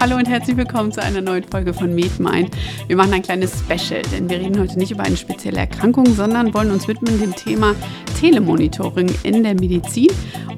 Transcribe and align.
Hallo 0.00 0.14
und 0.14 0.28
herzlich 0.28 0.56
willkommen 0.56 0.92
zu 0.92 1.02
einer 1.02 1.20
neuen 1.20 1.42
Folge 1.42 1.74
von 1.74 1.92
MedMind. 1.92 2.56
Wir 2.86 2.94
machen 2.94 3.12
ein 3.14 3.22
kleines 3.22 3.52
Special, 3.58 4.00
denn 4.12 4.30
wir 4.30 4.38
reden 4.38 4.60
heute 4.60 4.78
nicht 4.78 4.92
über 4.92 5.02
eine 5.02 5.16
spezielle 5.16 5.58
Erkrankung, 5.58 6.06
sondern 6.14 6.54
wollen 6.54 6.70
uns 6.70 6.86
widmen 6.86 7.18
dem 7.18 7.34
Thema 7.34 7.74
Telemonitoring 8.20 9.12
in 9.24 9.42
der 9.42 9.54
Medizin. 9.54 10.06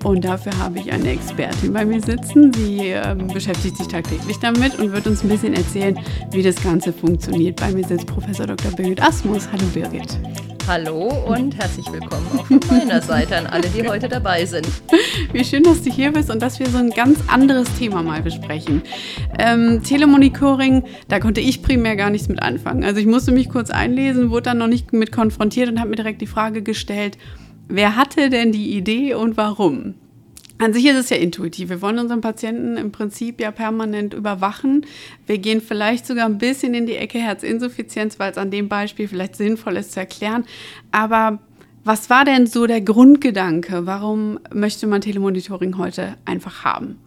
Und 0.05 0.27
dafür 0.27 0.57
habe 0.59 0.79
ich 0.81 0.93
eine 0.93 1.13
Expertin 1.13 1.73
bei 1.73 1.87
mir 1.87 2.03
sitzen. 2.03 2.53
Sie 2.53 2.91
äh, 2.91 3.17
beschäftigt 3.33 3.79
sich 3.79 3.89
tagtäglich 3.89 4.39
damit 4.41 4.79
und 4.79 4.93
wird 4.93 5.07
uns 5.07 5.25
ein 5.25 5.31
bisschen 5.31 5.55
erzählen, 5.55 5.99
wie 6.33 6.43
das 6.43 6.63
Ganze 6.63 6.93
funktioniert. 6.93 7.59
Bei 7.61 7.73
mir 7.73 7.87
sitzt 7.87 8.07
Professor 8.07 8.47
Dr. 8.47 8.73
Birgit 8.73 9.03
Asmus. 9.03 9.49
Hallo 9.51 9.65
Birgit. 9.73 10.19
Hallo 10.71 11.09
und 11.27 11.59
herzlich 11.59 11.91
willkommen 11.91 12.25
auch 12.39 12.47
von 12.47 12.61
meiner 12.69 13.03
Seite 13.03 13.37
an 13.37 13.49
alle, 13.49 13.69
die 13.71 13.89
heute 13.89 14.09
dabei 14.09 14.47
sind. 14.47 14.69
Wie 15.33 15.45
schön, 15.45 15.65
dass 15.65 15.83
du 15.83 15.91
hier 15.91 16.13
bist 16.13 16.31
und 16.31 16.41
dass 16.41 16.61
wir 16.61 16.69
so 16.69 16.79
ein 16.79 16.91
ganz 16.91 17.19
anderes 17.27 17.69
Thema 17.77 18.05
mal 18.05 18.23
besprechen. 18.23 18.83
Ähm, 19.37 19.83
Telemonitoring, 19.83 20.85
da 21.09 21.19
konnte 21.19 21.41
ich 21.41 21.63
primär 21.63 21.97
gar 21.97 22.11
nichts 22.11 22.29
mit 22.29 22.41
anfangen. 22.41 22.85
Also 22.85 23.01
ich 23.01 23.07
musste 23.07 23.33
mich 23.33 23.49
kurz 23.49 23.71
einlesen, 23.71 24.31
wurde 24.31 24.43
dann 24.43 24.59
noch 24.59 24.69
nicht 24.69 24.93
mit 24.93 25.11
konfrontiert 25.11 25.69
und 25.69 25.81
habe 25.81 25.91
mir 25.91 25.97
direkt 25.97 26.21
die 26.21 26.29
Frage 26.29 26.63
gestellt, 26.63 27.19
wer 27.67 27.97
hatte 27.97 28.31
denn 28.31 28.53
die 28.53 28.77
Idee 28.77 29.15
und 29.15 29.37
warum? 29.37 29.97
An 30.61 30.75
sich 30.75 30.85
ist 30.85 30.97
es 30.97 31.09
ja 31.09 31.17
intuitiv. 31.17 31.71
Wir 31.71 31.81
wollen 31.81 31.99
unseren 31.99 32.21
Patienten 32.21 32.77
im 32.77 32.93
Prinzip 32.93 33.41
ja 33.41 33.51
permanent 33.51 34.13
überwachen. 34.13 34.85
Wir 35.27 35.39
gehen 35.39 35.63
vielleicht 35.63 36.07
sogar 36.07 36.27
ein 36.27 36.37
bisschen 36.37 36.75
in 36.75 36.85
die 36.85 36.97
Ecke 36.97 37.19
Herzinsuffizienz, 37.19 38.19
weil 38.19 38.31
es 38.31 38.37
an 38.37 38.51
dem 38.51 38.69
Beispiel 38.69 39.09
vielleicht 39.09 39.37
sinnvoll 39.37 39.79
ist 39.79 39.93
zu 39.93 40.01
erklären. 40.01 40.45
Aber 40.93 41.39
was 41.83 42.11
war 42.11 42.27
denn 42.27 42.47
so 42.47 42.67
der 42.67 42.83
Grundgedanke? 42.83 43.87
Warum 43.87 44.39
möchte 44.53 44.87
man 44.87 45.01
Telemonitoring 45.01 45.79
heute 45.79 46.17
einfach 46.27 46.63
haben? 46.63 46.99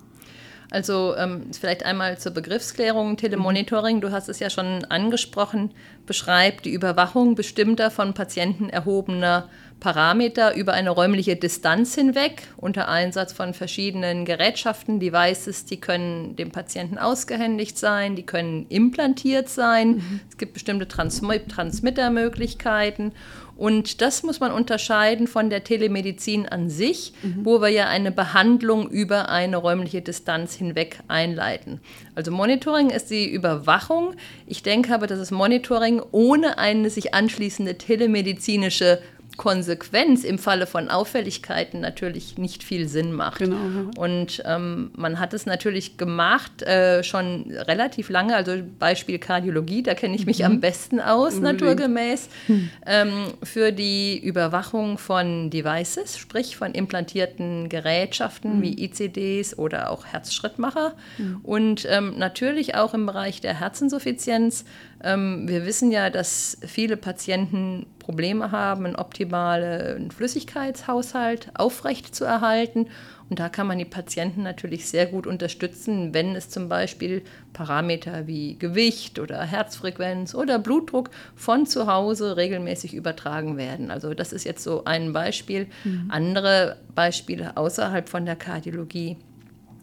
Also 0.73 1.15
ähm, 1.17 1.43
vielleicht 1.57 1.85
einmal 1.85 2.17
zur 2.17 2.31
Begriffsklärung. 2.31 3.15
Telemonitoring, 3.15 4.01
du 4.01 4.11
hast 4.11 4.27
es 4.27 4.39
ja 4.39 4.49
schon 4.49 4.83
angesprochen, 4.85 5.69
beschreibt 6.07 6.65
die 6.65 6.73
Überwachung 6.73 7.35
bestimmter 7.35 7.91
von 7.91 8.15
Patienten 8.15 8.69
erhobener 8.69 9.49
Parameter 9.79 10.55
über 10.55 10.73
eine 10.73 10.89
räumliche 10.89 11.35
Distanz 11.35 11.93
hinweg 11.93 12.47
unter 12.57 12.87
Einsatz 12.87 13.33
von 13.33 13.53
verschiedenen 13.53 14.25
Gerätschaften, 14.25 14.99
Devices, 14.99 15.65
die 15.65 15.79
können 15.79 16.35
dem 16.37 16.51
Patienten 16.51 16.97
ausgehändigt 16.97 17.77
sein, 17.77 18.15
die 18.15 18.25
können 18.25 18.65
implantiert 18.69 19.49
sein. 19.49 19.89
Mhm. 19.89 20.19
Es 20.27 20.37
gibt 20.37 20.53
bestimmte 20.53 20.87
Transm 20.87 21.31
Transmittermöglichkeiten. 21.49 23.11
Und 23.55 24.01
das 24.01 24.23
muss 24.23 24.39
man 24.39 24.51
unterscheiden 24.51 25.27
von 25.27 25.49
der 25.49 25.63
Telemedizin 25.63 26.47
an 26.47 26.69
sich, 26.69 27.13
mhm. 27.21 27.45
wo 27.45 27.61
wir 27.61 27.69
ja 27.69 27.87
eine 27.87 28.11
Behandlung 28.11 28.89
über 28.89 29.29
eine 29.29 29.57
räumliche 29.57 30.01
Distanz 30.01 30.55
hinweg 30.55 30.99
einleiten. 31.07 31.79
Also 32.15 32.31
Monitoring 32.31 32.89
ist 32.89 33.11
die 33.11 33.29
Überwachung. 33.29 34.15
Ich 34.47 34.63
denke 34.63 34.93
aber, 34.93 35.07
dass 35.07 35.19
das 35.19 35.31
Monitoring 35.31 36.01
ohne 36.11 36.57
eine 36.57 36.89
sich 36.89 37.13
anschließende 37.13 37.77
telemedizinische 37.77 38.99
Konsequenz 39.37 40.23
im 40.23 40.37
Falle 40.37 40.67
von 40.67 40.89
Auffälligkeiten 40.89 41.81
natürlich 41.81 42.37
nicht 42.37 42.63
viel 42.63 42.87
Sinn 42.87 43.13
macht. 43.13 43.39
Genau. 43.39 43.89
Und 43.97 44.43
ähm, 44.45 44.91
man 44.95 45.19
hat 45.19 45.33
es 45.33 45.45
natürlich 45.45 45.97
gemacht, 45.97 46.61
äh, 46.61 47.03
schon 47.03 47.51
relativ 47.51 48.09
lange, 48.09 48.35
also 48.35 48.53
Beispiel 48.79 49.19
Kardiologie, 49.19 49.83
da 49.83 49.95
kenne 49.95 50.15
ich 50.15 50.25
mich 50.25 50.39
mhm. 50.39 50.45
am 50.45 50.59
besten 50.59 50.99
aus, 50.99 51.35
Unbedingt. 51.35 51.61
naturgemäß, 51.61 52.29
mhm. 52.47 52.69
ähm, 52.85 53.11
für 53.41 53.71
die 53.71 54.19
Überwachung 54.19 54.97
von 54.97 55.49
Devices, 55.49 56.17
sprich 56.17 56.55
von 56.55 56.73
implantierten 56.73 57.69
Gerätschaften 57.69 58.57
mhm. 58.57 58.61
wie 58.61 58.85
ICDs 58.85 59.57
oder 59.57 59.89
auch 59.89 60.05
Herzschrittmacher. 60.05 60.93
Mhm. 61.17 61.39
Und 61.43 61.87
ähm, 61.89 62.17
natürlich 62.17 62.75
auch 62.75 62.93
im 62.93 63.05
Bereich 63.05 63.41
der 63.41 63.59
Herzinsuffizienz 63.59 64.65
ähm, 65.03 65.47
wir 65.47 65.65
wissen 65.65 65.91
ja, 65.91 66.09
dass 66.09 66.57
viele 66.65 66.97
Patienten 66.97 67.85
Probleme 67.99 68.51
haben, 68.51 68.85
einen 68.85 68.95
optimalen 68.95 70.11
Flüssigkeitshaushalt 70.11 71.51
aufrecht 71.55 72.15
zu 72.15 72.25
erhalten. 72.25 72.87
Und 73.29 73.39
da 73.39 73.49
kann 73.49 73.67
man 73.67 73.79
die 73.79 73.85
Patienten 73.85 74.43
natürlich 74.43 74.87
sehr 74.87 75.05
gut 75.05 75.25
unterstützen, 75.25 76.13
wenn 76.13 76.35
es 76.35 76.49
zum 76.49 76.69
Beispiel 76.69 77.23
Parameter 77.53 78.27
wie 78.27 78.57
Gewicht 78.59 79.17
oder 79.19 79.41
Herzfrequenz 79.43 80.35
oder 80.35 80.59
Blutdruck 80.59 81.09
von 81.35 81.65
zu 81.65 81.87
Hause 81.87 82.37
regelmäßig 82.37 82.93
übertragen 82.93 83.57
werden. 83.57 83.91
Also 83.91 84.13
das 84.13 84.33
ist 84.33 84.43
jetzt 84.43 84.63
so 84.63 84.83
ein 84.85 85.13
Beispiel. 85.13 85.67
Mhm. 85.83 86.09
Andere 86.09 86.77
Beispiele 86.93 87.57
außerhalb 87.57 88.07
von 88.07 88.25
der 88.25 88.35
Kardiologie 88.35 89.17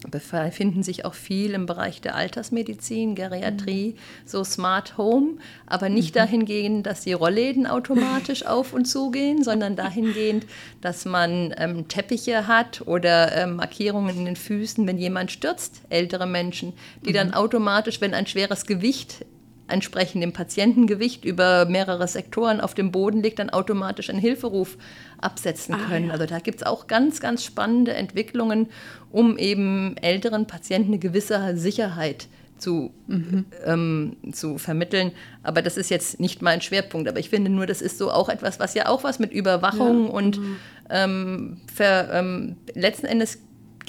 befinden 0.09 0.83
sich 0.83 1.05
auch 1.05 1.15
viel 1.15 1.53
im 1.53 1.67
Bereich 1.67 2.01
der 2.01 2.15
Altersmedizin, 2.15 3.15
Geriatrie, 3.15 3.95
mhm. 3.95 4.29
so 4.29 4.45
Smart 4.45 4.97
Home, 4.97 5.39
aber 5.67 5.89
nicht 5.89 6.15
mhm. 6.15 6.21
dahingehend, 6.21 6.87
dass 6.87 7.03
die 7.03 7.13
Rollläden 7.13 7.67
automatisch 7.67 8.47
auf 8.47 8.73
und 8.73 8.87
zugehen, 8.87 9.45
sondern 9.45 9.77
dahingehend, 9.77 10.47
dass 10.81 11.05
man 11.05 11.55
ähm, 11.59 11.89
Teppiche 11.89 12.47
hat 12.47 12.83
oder 12.87 13.37
ähm, 13.37 13.57
Markierungen 13.57 14.17
in 14.19 14.25
den 14.25 14.37
Füßen, 14.37 14.87
wenn 14.87 14.99
jemand 14.99 15.31
stürzt, 15.33 15.83
ältere 15.91 16.27
Menschen, 16.27 16.73
die 17.05 17.11
mhm. 17.11 17.15
dann 17.15 17.35
automatisch, 17.35 18.01
wenn 18.01 18.15
ein 18.15 18.27
schweres 18.27 18.67
Gewicht 18.67 19.25
entsprechend 19.71 20.23
dem 20.23 20.33
Patientengewicht 20.33 21.25
über 21.25 21.67
mehrere 21.67 22.07
Sektoren 22.09 22.61
auf 22.61 22.75
dem 22.75 22.93
Boden 22.93 23.23
liegt, 23.23 23.39
dann 23.39 23.51
automatisch 23.51 24.11
einen 24.11 24.19
Hilferuf 24.19 24.77
absetzen 25.19 25.75
ah, 25.75 25.89
können. 25.89 26.07
Ah, 26.07 26.09
ja. 26.09 26.13
Also 26.15 26.27
da 26.27 26.39
gibt 26.39 26.61
es 26.61 26.67
auch 26.67 26.87
ganz, 26.87 27.21
ganz 27.21 27.45
spannende 27.45 27.95
Entwicklungen, 27.95 28.69
um 29.11 29.39
eben 29.39 29.97
älteren 29.99 30.47
Patienten 30.47 30.91
eine 30.91 30.99
gewisse 30.99 31.57
Sicherheit 31.57 32.29
zu, 32.61 32.93
mhm. 33.07 33.47
ähm, 33.65 34.17
zu 34.33 34.59
vermitteln. 34.59 35.13
Aber 35.43 35.63
das 35.63 35.77
ist 35.77 35.91
jetzt 35.91 36.21
nicht 36.21 36.43
mein 36.43 36.61
Schwerpunkt. 36.61 37.09
Aber 37.09 37.19
ich 37.19 37.31
finde 37.31 37.51
nur, 37.51 37.67
das 37.67 37.83
ist 37.83 37.99
so 37.99 38.11
auch 38.11 38.29
etwas, 38.29 38.61
was 38.61 38.75
ja 38.75 38.87
auch 38.87 39.03
was 39.03 39.19
mit 39.19 39.33
Überwachung 39.33 40.05
ja. 40.05 40.11
und 40.11 40.39
mhm. 40.39 40.57
ähm, 40.91 41.61
ver, 41.73 42.13
ähm, 42.13 42.57
letzten 42.75 43.07
Endes 43.07 43.39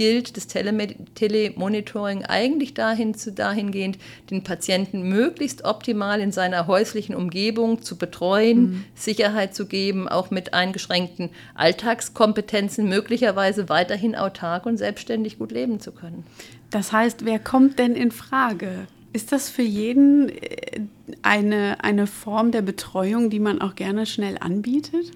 gilt 0.01 0.35
das 0.35 0.47
Telemonitoring 0.47 2.25
eigentlich 2.25 2.73
dahin 2.73 3.13
zu, 3.13 3.31
dahingehend, 3.31 4.00
den 4.31 4.44
Patienten 4.44 5.03
möglichst 5.03 5.63
optimal 5.63 6.22
in 6.22 6.31
seiner 6.31 6.66
häuslichen 6.66 7.13
Umgebung 7.13 7.84
zu 7.84 8.00
betreuen, 8.00 8.62
mhm. 8.62 8.84
Sicherheit 8.95 9.53
zu 9.53 9.67
geben, 9.67 10.09
auch 10.09 10.31
mit 10.31 10.56
eingeschränkten 10.56 11.29
Alltagskompetenzen 11.53 12.89
möglicherweise 12.89 13.69
weiterhin 13.69 14.16
autark 14.16 14.66
und 14.66 14.78
selbstständig 14.78 15.38
gut 15.38 15.51
leben 15.51 15.79
zu 15.79 15.91
können. 15.91 16.25
Das 16.72 16.91
heißt, 16.91 17.23
wer 17.23 17.38
kommt 17.38 17.78
denn 17.78 17.94
in 17.94 18.09
Frage? 18.09 18.88
Ist 19.13 19.31
das 19.31 19.51
für 19.51 19.62
jeden 19.62 20.29
äh, 20.29 20.81
eine, 21.22 21.83
eine 21.83 22.07
Form 22.07 22.50
der 22.50 22.63
Betreuung, 22.63 23.29
die 23.29 23.39
man 23.39 23.62
auch 23.62 23.75
gerne 23.75 24.07
schnell 24.07 24.39
anbietet? 24.39 25.12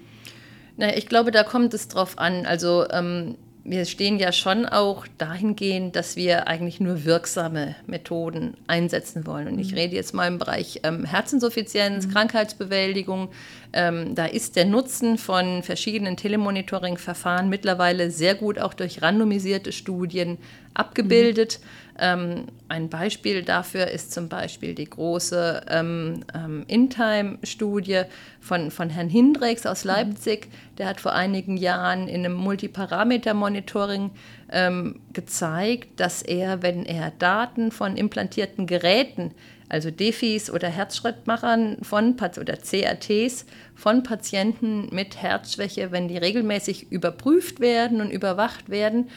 Na, 0.76 0.96
ich 0.96 1.08
glaube, 1.08 1.32
da 1.32 1.42
kommt 1.42 1.74
es 1.74 1.88
drauf 1.88 2.20
an. 2.20 2.46
Also 2.46 2.88
ähm, 2.90 3.34
wir 3.68 3.84
stehen 3.84 4.18
ja 4.18 4.32
schon 4.32 4.64
auch 4.64 5.06
dahingehend, 5.18 5.96
dass 5.96 6.16
wir 6.16 6.46
eigentlich 6.46 6.78
nur 6.78 7.04
wirksame 7.04 7.74
Methoden 7.86 8.54
einsetzen 8.66 9.26
wollen. 9.26 9.48
Und 9.48 9.58
ich 9.58 9.72
mhm. 9.72 9.78
rede 9.78 9.96
jetzt 9.96 10.14
mal 10.14 10.28
im 10.28 10.38
Bereich 10.38 10.80
ähm, 10.84 11.04
Herzinsuffizienz, 11.04 12.06
mhm. 12.06 12.12
Krankheitsbewältigung. 12.12 13.28
Ähm, 13.72 14.14
da 14.14 14.26
ist 14.26 14.56
der 14.56 14.66
Nutzen 14.66 15.18
von 15.18 15.62
verschiedenen 15.62 16.16
Telemonitoring-Verfahren 16.16 17.48
mittlerweile 17.48 18.10
sehr 18.10 18.36
gut 18.36 18.58
auch 18.58 18.74
durch 18.74 19.02
randomisierte 19.02 19.72
Studien 19.72 20.38
abgebildet. 20.78 21.60
Mhm. 21.60 21.66
Ähm, 21.98 22.44
ein 22.68 22.88
Beispiel 22.88 23.42
dafür 23.42 23.88
ist 23.88 24.12
zum 24.12 24.28
Beispiel 24.28 24.74
die 24.74 24.84
große 24.84 25.62
ähm, 25.68 26.24
ähm, 26.34 26.64
InTime-Studie 26.68 28.02
von, 28.40 28.70
von 28.70 28.90
Herrn 28.90 29.08
Hindrex 29.08 29.64
aus 29.64 29.84
mhm. 29.84 29.90
Leipzig. 29.90 30.48
Der 30.76 30.88
hat 30.88 31.00
vor 31.00 31.14
einigen 31.14 31.56
Jahren 31.56 32.08
in 32.08 32.24
einem 32.24 32.34
Multiparameter-Monitoring 32.34 34.10
ähm, 34.52 35.00
gezeigt, 35.12 35.98
dass 35.98 36.22
er, 36.22 36.62
wenn 36.62 36.84
er 36.84 37.12
Daten 37.18 37.72
von 37.72 37.96
implantierten 37.96 38.66
Geräten 38.66 39.32
also 39.68 39.90
Defis 39.90 40.50
oder 40.50 40.68
Herzschrittmachern 40.68 41.78
von 41.82 42.16
oder 42.40 42.56
CRTs 42.56 43.46
von 43.74 44.02
Patienten 44.02 44.88
mit 44.94 45.20
Herzschwäche, 45.20 45.92
wenn 45.92 46.08
die 46.08 46.18
regelmäßig 46.18 46.90
überprüft 46.90 47.60
werden 47.60 48.00
und 48.00 48.10
überwacht 48.10 48.68
werden 48.68 49.08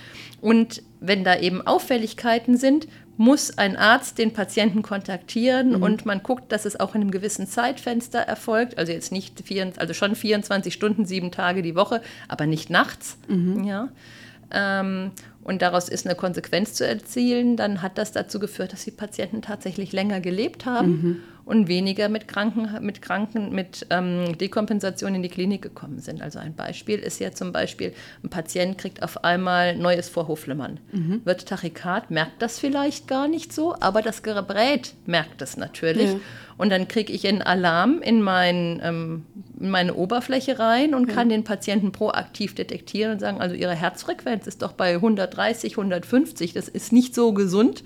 und 0.42 0.82
wenn 1.00 1.24
da 1.24 1.38
eben 1.38 1.66
Auffälligkeiten 1.66 2.58
sind, 2.58 2.88
muss 3.20 3.58
ein 3.58 3.76
Arzt 3.76 4.18
den 4.18 4.32
Patienten 4.32 4.82
kontaktieren 4.82 5.72
mhm. 5.72 5.84
und 5.84 6.06
man 6.06 6.24
guckt, 6.24 6.54
dass 6.54 6.64
es 6.64 6.80
auch 6.80 6.96
in 6.96 7.02
einem 7.02 7.12
gewissen 7.12 7.48
Zeitfenster 7.48 8.20
erfolgt. 8.20 8.78
Also 8.78 8.94
jetzt 8.94 9.12
nicht, 9.12 9.42
vier, 9.42 9.74
also 9.76 9.94
schon 9.94 10.16
24 10.16 10.74
Stunden, 10.74 11.06
sieben 11.06 11.30
Tage 11.30 11.62
die 11.62 11.76
Woche, 11.76 12.02
aber 12.30 12.46
nicht 12.46 12.70
nachts. 12.70 13.18
Mhm. 13.28 13.66
Ja. 13.66 13.90
Ähm, 14.52 15.12
und 15.44 15.62
daraus 15.62 15.90
ist 15.90 16.06
eine 16.06 16.16
Konsequenz 16.16 16.74
zu 16.74 16.86
erzielen, 16.86 17.56
dann 17.56 17.82
hat 17.82 17.98
das 17.98 18.12
dazu 18.12 18.40
geführt, 18.40 18.74
dass 18.74 18.84
die 18.84 18.92
Patienten 18.92 19.42
tatsächlich 19.42 19.92
länger 19.94 20.20
gelebt 20.20 20.66
haben. 20.66 20.90
Mhm. 20.90 21.18
Und 21.50 21.68
weniger 21.68 22.10
mit 22.10 22.28
Kranken, 22.28 22.70
mit 22.82 23.02
Kranken, 23.02 23.56
mit 23.56 23.88
ähm, 23.90 24.38
Dekompensation 24.38 25.16
in 25.16 25.24
die 25.24 25.30
Klinik 25.30 25.64
gekommen 25.64 25.98
sind. 25.98 26.22
Also 26.22 26.38
ein 26.38 26.54
Beispiel 26.54 27.00
ist 27.00 27.20
ja 27.20 27.32
zum 27.32 27.52
Beispiel, 27.52 27.92
ein 28.24 28.30
Patient 28.30 28.78
kriegt 28.78 29.02
auf 29.02 29.24
einmal 29.24 29.76
neues 29.76 30.10
Vorhofflimmern, 30.10 30.80
mhm. 30.92 31.22
wird 31.26 31.48
Tachykard, 31.48 32.12
merkt 32.12 32.40
das 32.44 32.60
vielleicht 32.60 33.08
gar 33.08 33.28
nicht 33.28 33.52
so, 33.52 33.76
aber 33.80 34.04
das 34.04 34.22
Gerät 34.22 34.94
merkt 35.08 35.42
es 35.42 35.58
natürlich. 35.58 36.12
Ja. 36.12 36.20
Und 36.60 36.70
dann 36.70 36.88
kriege 36.88 37.12
ich 37.12 37.28
einen 37.28 37.42
Alarm 37.42 38.00
in, 38.04 38.22
mein, 38.22 38.80
ähm, 38.84 39.26
in, 39.60 39.72
meine 39.72 39.96
Oberfläche 39.96 40.60
rein 40.60 40.94
und 40.94 41.10
ja. 41.10 41.16
kann 41.16 41.30
den 41.30 41.46
Patienten 41.46 41.92
proaktiv 41.92 42.54
detektieren 42.54 43.14
und 43.14 43.20
sagen, 43.20 43.42
also 43.42 43.56
ihre 43.56 43.74
Herzfrequenz 43.74 44.46
ist 44.46 44.62
doch 44.62 44.74
bei 44.74 44.94
130, 44.94 45.74
150, 45.74 46.54
das 46.54 46.68
ist 46.68 46.94
nicht 46.94 47.16
so 47.16 47.34
gesund 47.34 47.84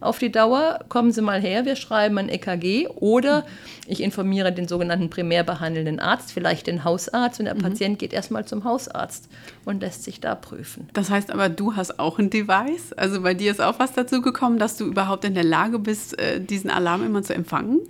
auf 0.00 0.18
die 0.18 0.30
Dauer, 0.30 0.80
kommen 0.88 1.12
Sie 1.12 1.22
mal 1.22 1.40
her, 1.40 1.64
wir 1.64 1.76
schreiben 1.76 2.18
ein 2.18 2.28
EKG 2.28 2.88
oder 2.88 3.44
ich 3.86 4.02
informiere 4.02 4.52
den 4.52 4.68
sogenannten 4.68 5.10
primär 5.10 5.44
behandelnden 5.44 5.98
Arzt, 5.98 6.32
vielleicht 6.32 6.66
den 6.66 6.84
Hausarzt 6.84 7.40
und 7.40 7.46
der 7.46 7.54
mhm. 7.54 7.60
Patient 7.60 7.98
geht 7.98 8.12
erstmal 8.12 8.44
zum 8.44 8.64
Hausarzt 8.64 9.28
und 9.64 9.80
lässt 9.80 10.04
sich 10.04 10.20
da 10.20 10.34
prüfen. 10.34 10.88
Das 10.92 11.10
heißt 11.10 11.30
aber, 11.30 11.48
du 11.48 11.76
hast 11.76 11.98
auch 11.98 12.18
ein 12.18 12.30
Device, 12.30 12.92
also 12.92 13.22
bei 13.22 13.34
dir 13.34 13.50
ist 13.50 13.60
auch 13.60 13.78
was 13.78 13.92
dazu 13.92 14.20
gekommen, 14.22 14.58
dass 14.58 14.76
du 14.76 14.84
überhaupt 14.86 15.24
in 15.24 15.34
der 15.34 15.44
Lage 15.44 15.78
bist, 15.78 16.18
äh, 16.18 16.40
diesen 16.40 16.70
Alarm 16.70 17.04
immer 17.04 17.22
zu 17.22 17.34
empfangen? 17.34 17.80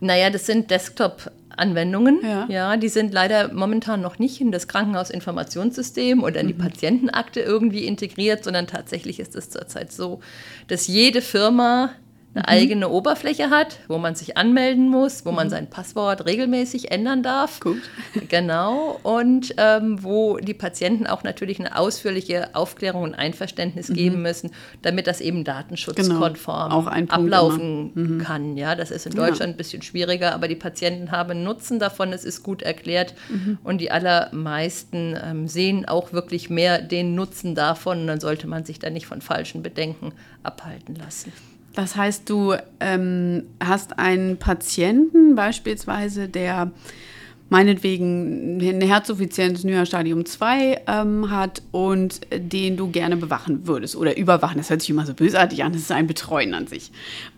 Naja, 0.00 0.30
das 0.30 0.46
sind 0.46 0.70
Desktop- 0.70 1.30
Anwendungen. 1.56 2.20
Ja. 2.22 2.46
ja. 2.48 2.76
die 2.76 2.88
sind 2.88 3.12
leider 3.12 3.52
momentan 3.52 4.00
noch 4.00 4.18
nicht 4.18 4.40
in 4.40 4.52
das 4.52 4.68
Krankenhausinformationssystem 4.68 6.22
oder 6.22 6.40
in 6.40 6.48
die 6.48 6.54
mhm. 6.54 6.58
Patientenakte 6.58 7.40
irgendwie 7.40 7.84
integriert, 7.84 8.44
sondern 8.44 8.66
tatsächlich 8.66 9.20
ist 9.20 9.34
es 9.36 9.50
zurzeit 9.50 9.92
so, 9.92 10.20
dass 10.68 10.86
jede 10.86 11.22
Firma 11.22 11.90
eine 12.36 12.42
mhm. 12.42 12.62
eigene 12.62 12.88
Oberfläche 12.90 13.50
hat, 13.50 13.78
wo 13.88 13.98
man 13.98 14.14
sich 14.14 14.36
anmelden 14.36 14.88
muss, 14.88 15.24
wo 15.24 15.32
man 15.32 15.46
mhm. 15.46 15.50
sein 15.50 15.70
Passwort 15.70 16.26
regelmäßig 16.26 16.90
ändern 16.90 17.22
darf. 17.22 17.60
Gut. 17.60 17.82
Genau. 18.28 18.98
Und 19.02 19.54
ähm, 19.56 20.02
wo 20.02 20.38
die 20.38 20.54
Patienten 20.54 21.06
auch 21.06 21.22
natürlich 21.22 21.60
eine 21.60 21.76
ausführliche 21.78 22.54
Aufklärung 22.54 23.02
und 23.02 23.14
Einverständnis 23.14 23.88
mhm. 23.88 23.94
geben 23.94 24.22
müssen, 24.22 24.50
damit 24.82 25.06
das 25.06 25.20
eben 25.20 25.44
datenschutzkonform 25.44 26.86
genau. 26.86 27.12
ablaufen 27.12 27.92
mhm. 27.94 28.18
kann. 28.18 28.56
Ja, 28.56 28.74
das 28.74 28.90
ist 28.90 29.06
in 29.06 29.12
Deutschland 29.12 29.40
ja. 29.40 29.46
ein 29.54 29.56
bisschen 29.56 29.82
schwieriger, 29.82 30.34
aber 30.34 30.48
die 30.48 30.56
Patienten 30.56 31.10
haben 31.12 31.44
Nutzen 31.44 31.78
davon, 31.78 32.12
es 32.12 32.24
ist 32.24 32.42
gut 32.42 32.62
erklärt 32.62 33.14
mhm. 33.28 33.58
und 33.62 33.80
die 33.80 33.90
allermeisten 33.90 35.16
ähm, 35.22 35.46
sehen 35.46 35.86
auch 35.86 36.12
wirklich 36.12 36.50
mehr 36.50 36.80
den 36.82 37.14
Nutzen 37.14 37.54
davon 37.54 38.00
und 38.00 38.06
dann 38.08 38.20
sollte 38.20 38.46
man 38.46 38.64
sich 38.64 38.78
da 38.78 38.90
nicht 38.90 39.06
von 39.06 39.20
falschen 39.20 39.62
Bedenken 39.62 40.12
abhalten 40.42 40.96
lassen. 40.96 41.32
Das 41.76 41.94
heißt, 41.94 42.28
du 42.28 42.54
ähm, 42.80 43.44
hast 43.62 43.98
einen 43.98 44.38
Patienten 44.38 45.34
beispielsweise, 45.36 46.26
der 46.26 46.72
meinetwegen 47.50 48.60
eine 48.60 48.86
Herzinsuffizienz 48.86 49.60
Stadium 49.86 50.24
2 50.24 50.80
ähm, 50.86 51.30
hat 51.30 51.62
und 51.70 52.22
den 52.32 52.78
du 52.78 52.90
gerne 52.90 53.16
bewachen 53.18 53.66
würdest 53.68 53.94
oder 53.94 54.16
überwachen. 54.16 54.56
Das 54.56 54.70
hört 54.70 54.80
sich 54.80 54.90
immer 54.90 55.06
so 55.06 55.12
bösartig 55.12 55.62
an, 55.62 55.72
das 55.72 55.82
ist 55.82 55.92
ein 55.92 56.06
Betreuen 56.06 56.54
an 56.54 56.66
sich. 56.66 56.90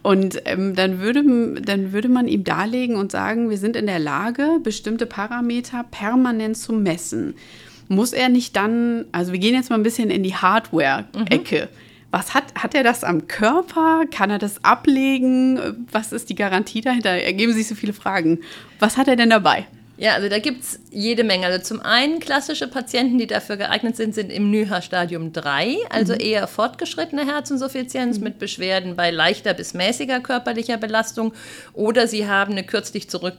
Und 0.03 0.41
ähm, 0.45 0.75
dann, 0.77 1.01
würde, 1.01 1.61
dann 1.61 1.93
würde 1.93 2.09
man 2.09 2.29
ihm 2.29 2.45
darlegen 2.45 2.97
und 2.97 3.11
sagen, 3.11 3.51
wir 3.51 3.59
sind 3.59 3.75
in 3.75 3.87
der 3.87 3.99
Lage, 3.99 4.61
bestimmte 4.63 5.05
Parameter 5.05 5.85
permanent 5.91 6.57
zu 6.57 6.73
messen. 6.73 7.35
Muss 7.89 8.13
er 8.13 8.29
nicht 8.29 8.55
dann, 8.55 9.07
also 9.11 9.33
wir 9.33 9.41
gehen 9.41 9.55
jetzt 9.55 9.69
mal 9.69 9.77
ein 9.77 9.83
bisschen 9.83 10.11
in 10.11 10.23
die 10.23 10.37
Hardware-Ecke. 10.37 11.69
Mhm 11.71 11.88
was 12.11 12.35
hat, 12.35 12.55
hat 12.55 12.75
er 12.75 12.83
das 12.83 13.05
am 13.05 13.27
Körper? 13.29 14.05
Kann 14.11 14.31
er 14.31 14.39
das 14.39 14.65
ablegen? 14.65 15.87
Was 15.93 16.13
ist 16.13 16.31
die 16.31 16.35
Garantie 16.35 16.81
dahinter? 16.81 17.11
Ergeben 17.11 17.53
sich 17.53 17.69
so 17.69 17.75
viele 17.75 17.93
Fragen. 17.93 18.41
Was 18.79 18.97
hat 18.97 19.09
er 19.09 19.17
denn 19.17 19.31
dabei? 19.31 19.67
Ja, 19.99 20.15
also 20.15 20.29
da 20.29 20.39
gibt 20.39 20.63
es 20.63 20.79
jede 20.91 21.25
Menge. 21.25 21.47
Also 21.47 21.59
zum 21.59 21.81
einen 21.81 22.21
klassische 22.21 22.69
Patienten, 22.69 23.19
die 23.19 23.27
dafür 23.27 23.57
geeignet 23.57 23.97
sind, 23.97 24.15
sind 24.15 24.31
im 24.31 24.49
NYHA-Stadium 24.51 25.33
3, 25.33 25.77
also 25.91 26.15
mhm. 26.15 26.21
eher 26.21 26.47
fortgeschrittene 26.47 27.27
Herzinsuffizienz 27.27 28.19
mhm. 28.19 28.25
mit 28.25 28.39
Beschwerden 28.39 28.95
bei 28.95 29.11
leichter 29.11 29.55
bis 29.55 29.75
mäßiger 29.75 30.21
körperlicher 30.21 30.77
Belastung 30.77 31.35
oder 31.73 32.07
sie 32.07 32.29
haben 32.29 32.53
eine 32.53 32.63
kürzlich 32.63 33.11
zurück 33.11 33.35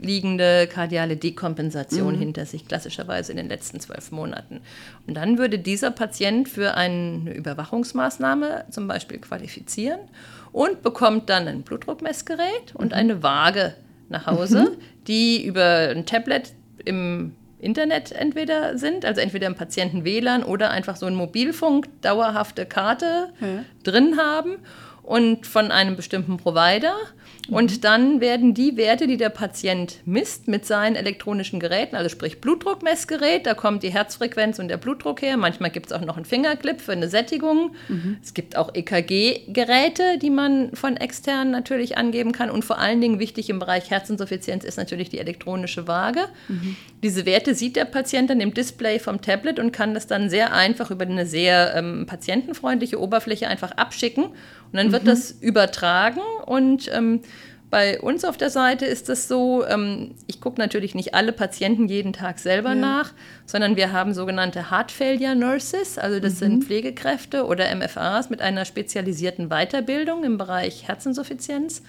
liegende 0.00 0.66
kardiale 0.66 1.16
Dekompensation 1.16 2.14
mhm. 2.14 2.18
hinter 2.18 2.46
sich, 2.46 2.66
klassischerweise 2.66 3.32
in 3.32 3.36
den 3.36 3.48
letzten 3.48 3.80
zwölf 3.80 4.10
Monaten. 4.10 4.60
Und 5.06 5.14
dann 5.14 5.38
würde 5.38 5.58
dieser 5.58 5.90
Patient 5.90 6.48
für 6.48 6.74
eine 6.74 7.32
Überwachungsmaßnahme 7.34 8.64
zum 8.70 8.88
Beispiel 8.88 9.18
qualifizieren 9.18 10.00
und 10.52 10.82
bekommt 10.82 11.28
dann 11.28 11.46
ein 11.48 11.62
Blutdruckmessgerät 11.62 12.74
und 12.74 12.88
mhm. 12.88 12.98
eine 12.98 13.22
Waage 13.22 13.74
nach 14.08 14.26
Hause, 14.26 14.62
mhm. 14.62 14.82
die 15.06 15.44
über 15.44 15.90
ein 15.90 16.06
Tablet 16.06 16.52
im 16.84 17.34
Internet 17.60 18.12
entweder 18.12 18.78
sind, 18.78 19.04
also 19.04 19.20
entweder 19.20 19.46
im 19.46 19.54
Patienten 19.54 20.04
WLAN 20.04 20.42
oder 20.42 20.70
einfach 20.70 20.96
so 20.96 21.06
ein 21.06 21.14
Mobilfunk 21.14 21.88
dauerhafte 22.00 22.64
Karte 22.64 23.28
ja. 23.40 23.64
drin 23.82 24.16
haben 24.16 24.56
und 25.10 25.44
von 25.44 25.72
einem 25.72 25.96
bestimmten 25.96 26.36
Provider 26.36 26.94
und 27.50 27.72
mhm. 27.72 27.80
dann 27.80 28.20
werden 28.20 28.54
die 28.54 28.76
Werte, 28.76 29.08
die 29.08 29.16
der 29.16 29.28
Patient 29.28 29.98
misst 30.04 30.46
mit 30.46 30.64
seinen 30.64 30.94
elektronischen 30.94 31.58
Geräten, 31.58 31.96
also 31.96 32.08
sprich 32.08 32.40
Blutdruckmessgerät, 32.40 33.44
da 33.44 33.54
kommt 33.54 33.82
die 33.82 33.92
Herzfrequenz 33.92 34.60
und 34.60 34.68
der 34.68 34.76
Blutdruck 34.76 35.20
her. 35.22 35.36
Manchmal 35.36 35.70
gibt 35.70 35.86
es 35.86 35.92
auch 35.92 36.00
noch 36.04 36.16
einen 36.16 36.24
Fingerclip 36.24 36.80
für 36.80 36.92
eine 36.92 37.08
Sättigung. 37.08 37.74
Mhm. 37.88 38.18
Es 38.22 38.34
gibt 38.34 38.56
auch 38.56 38.72
EKG-Geräte, 38.72 40.18
die 40.22 40.30
man 40.30 40.70
von 40.74 40.96
extern 40.96 41.50
natürlich 41.50 41.96
angeben 41.96 42.30
kann. 42.32 42.50
Und 42.50 42.64
vor 42.64 42.78
allen 42.78 43.00
Dingen 43.00 43.18
wichtig 43.18 43.50
im 43.50 43.58
Bereich 43.58 43.90
Herzinsuffizienz 43.90 44.64
ist 44.64 44.76
natürlich 44.76 45.08
die 45.08 45.18
elektronische 45.18 45.88
Waage. 45.88 46.20
Mhm. 46.48 46.76
Diese 47.02 47.24
Werte 47.24 47.54
sieht 47.54 47.76
der 47.76 47.86
Patient 47.86 48.28
dann 48.28 48.40
im 48.40 48.52
Display 48.52 48.98
vom 48.98 49.22
Tablet 49.22 49.58
und 49.58 49.72
kann 49.72 49.94
das 49.94 50.06
dann 50.06 50.28
sehr 50.28 50.52
einfach 50.52 50.90
über 50.90 51.04
eine 51.04 51.26
sehr 51.26 51.74
ähm, 51.74 52.04
patientenfreundliche 52.06 53.00
Oberfläche 53.00 53.48
einfach 53.48 53.72
abschicken. 53.72 54.24
Und 54.24 54.34
dann 54.74 54.92
wird 54.92 55.04
mhm. 55.04 55.08
das 55.08 55.30
übertragen 55.30 56.20
und 56.46 56.90
ähm, 56.92 57.20
bei 57.70 58.00
uns 58.00 58.24
auf 58.24 58.36
der 58.36 58.50
Seite 58.50 58.84
ist 58.84 59.08
es 59.08 59.28
so, 59.28 59.64
ähm, 59.64 60.16
ich 60.26 60.40
gucke 60.40 60.60
natürlich 60.60 60.96
nicht 60.96 61.14
alle 61.14 61.32
Patienten 61.32 61.86
jeden 61.86 62.12
Tag 62.12 62.40
selber 62.40 62.70
ja. 62.70 62.74
nach, 62.74 63.12
sondern 63.46 63.76
wir 63.76 63.92
haben 63.92 64.12
sogenannte 64.12 64.72
Heart 64.72 64.90
Failure 64.90 65.36
Nurses, 65.36 65.96
also 65.96 66.18
das 66.18 66.34
mhm. 66.34 66.38
sind 66.38 66.64
Pflegekräfte 66.64 67.46
oder 67.46 67.72
MFAs 67.74 68.28
mit 68.28 68.42
einer 68.42 68.64
spezialisierten 68.64 69.48
Weiterbildung 69.50 70.24
im 70.24 70.36
Bereich 70.36 70.88
Herzinsuffizienz. 70.88 71.82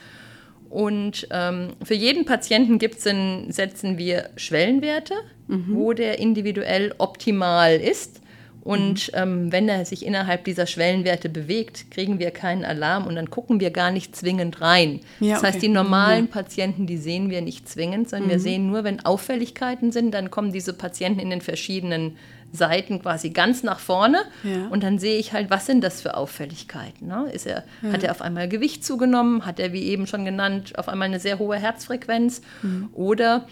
Und 0.72 1.28
ähm, 1.32 1.74
für 1.84 1.96
jeden 1.96 2.24
Patienten 2.24 2.80
gibt's 2.80 3.06
in, 3.06 3.52
setzen 3.52 3.98
wir 3.98 4.30
Schwellenwerte, 4.38 5.16
mhm. 5.48 5.76
wo 5.76 5.92
der 5.92 6.20
individuell 6.20 6.96
optimal 6.98 7.76
ist. 7.76 8.22
Und 8.64 9.12
mhm. 9.12 9.20
ähm, 9.22 9.52
wenn 9.52 9.68
er 9.68 9.84
sich 9.84 10.06
innerhalb 10.06 10.46
dieser 10.46 10.68
Schwellenwerte 10.68 11.28
bewegt, 11.28 11.92
kriegen 11.92 12.20
wir 12.20 12.32
keinen 12.32 12.64
Alarm 12.64 13.06
und 13.06 13.16
dann 13.16 13.30
gucken 13.30 13.60
wir 13.60 13.72
gar 13.72 13.92
nicht 13.92 14.16
zwingend 14.16 14.62
rein. 14.62 15.02
Ja, 15.20 15.34
das 15.34 15.44
heißt, 15.44 15.62
die 15.62 15.68
normalen 15.68 16.28
ja. 16.28 16.32
Patienten, 16.32 16.88
die 16.88 16.98
sehen 16.98 17.30
wir 17.30 17.42
nicht 17.42 17.68
zwingend, 17.68 18.10
sondern 18.10 18.28
mhm. 18.30 18.32
wir 18.32 18.40
sehen 18.40 18.68
nur, 18.68 18.86
wenn 18.86 19.04
Auffälligkeiten 19.04 19.92
sind, 19.92 20.14
dann 20.14 20.32
kommen 20.32 20.54
diese 20.54 20.74
Patienten 20.74 21.20
in 21.20 21.32
den 21.32 21.42
verschiedenen 21.42 22.16
Seiten 22.52 23.02
quasi 23.02 23.30
ganz 23.30 23.64
nach 23.64 23.80
vorne 23.80 24.20
ja. 24.44 24.68
und 24.70 24.84
dann 24.84 25.00
sehe 25.00 25.18
ich 25.18 25.34
halt, 25.34 25.50
was 25.50 25.66
sind 25.66 25.84
das 25.84 26.02
für 26.02 26.16
Auffälligkeiten. 26.16 27.08
Ne? 27.08 27.30
Ist 27.32 27.46
er, 27.46 27.64
Hat 27.92 28.04
er 28.04 28.12
auf 28.12 28.22
einmal 28.22 28.50
Gewicht 28.50 28.84
zugenommen? 28.84 29.46
Hat 29.46 29.60
er, 29.60 29.74
wie 29.74 29.84
eben 29.84 30.08
schon 30.08 30.26
genannt, 30.26 30.78
auf 30.78 30.90
einmal 30.90 31.08
eine 31.08 31.20
sehr 31.20 31.40
hohe 31.40 31.58
Herzfrequenz? 31.58 32.42
Mhm. 32.62 32.90
Oder 32.94 33.48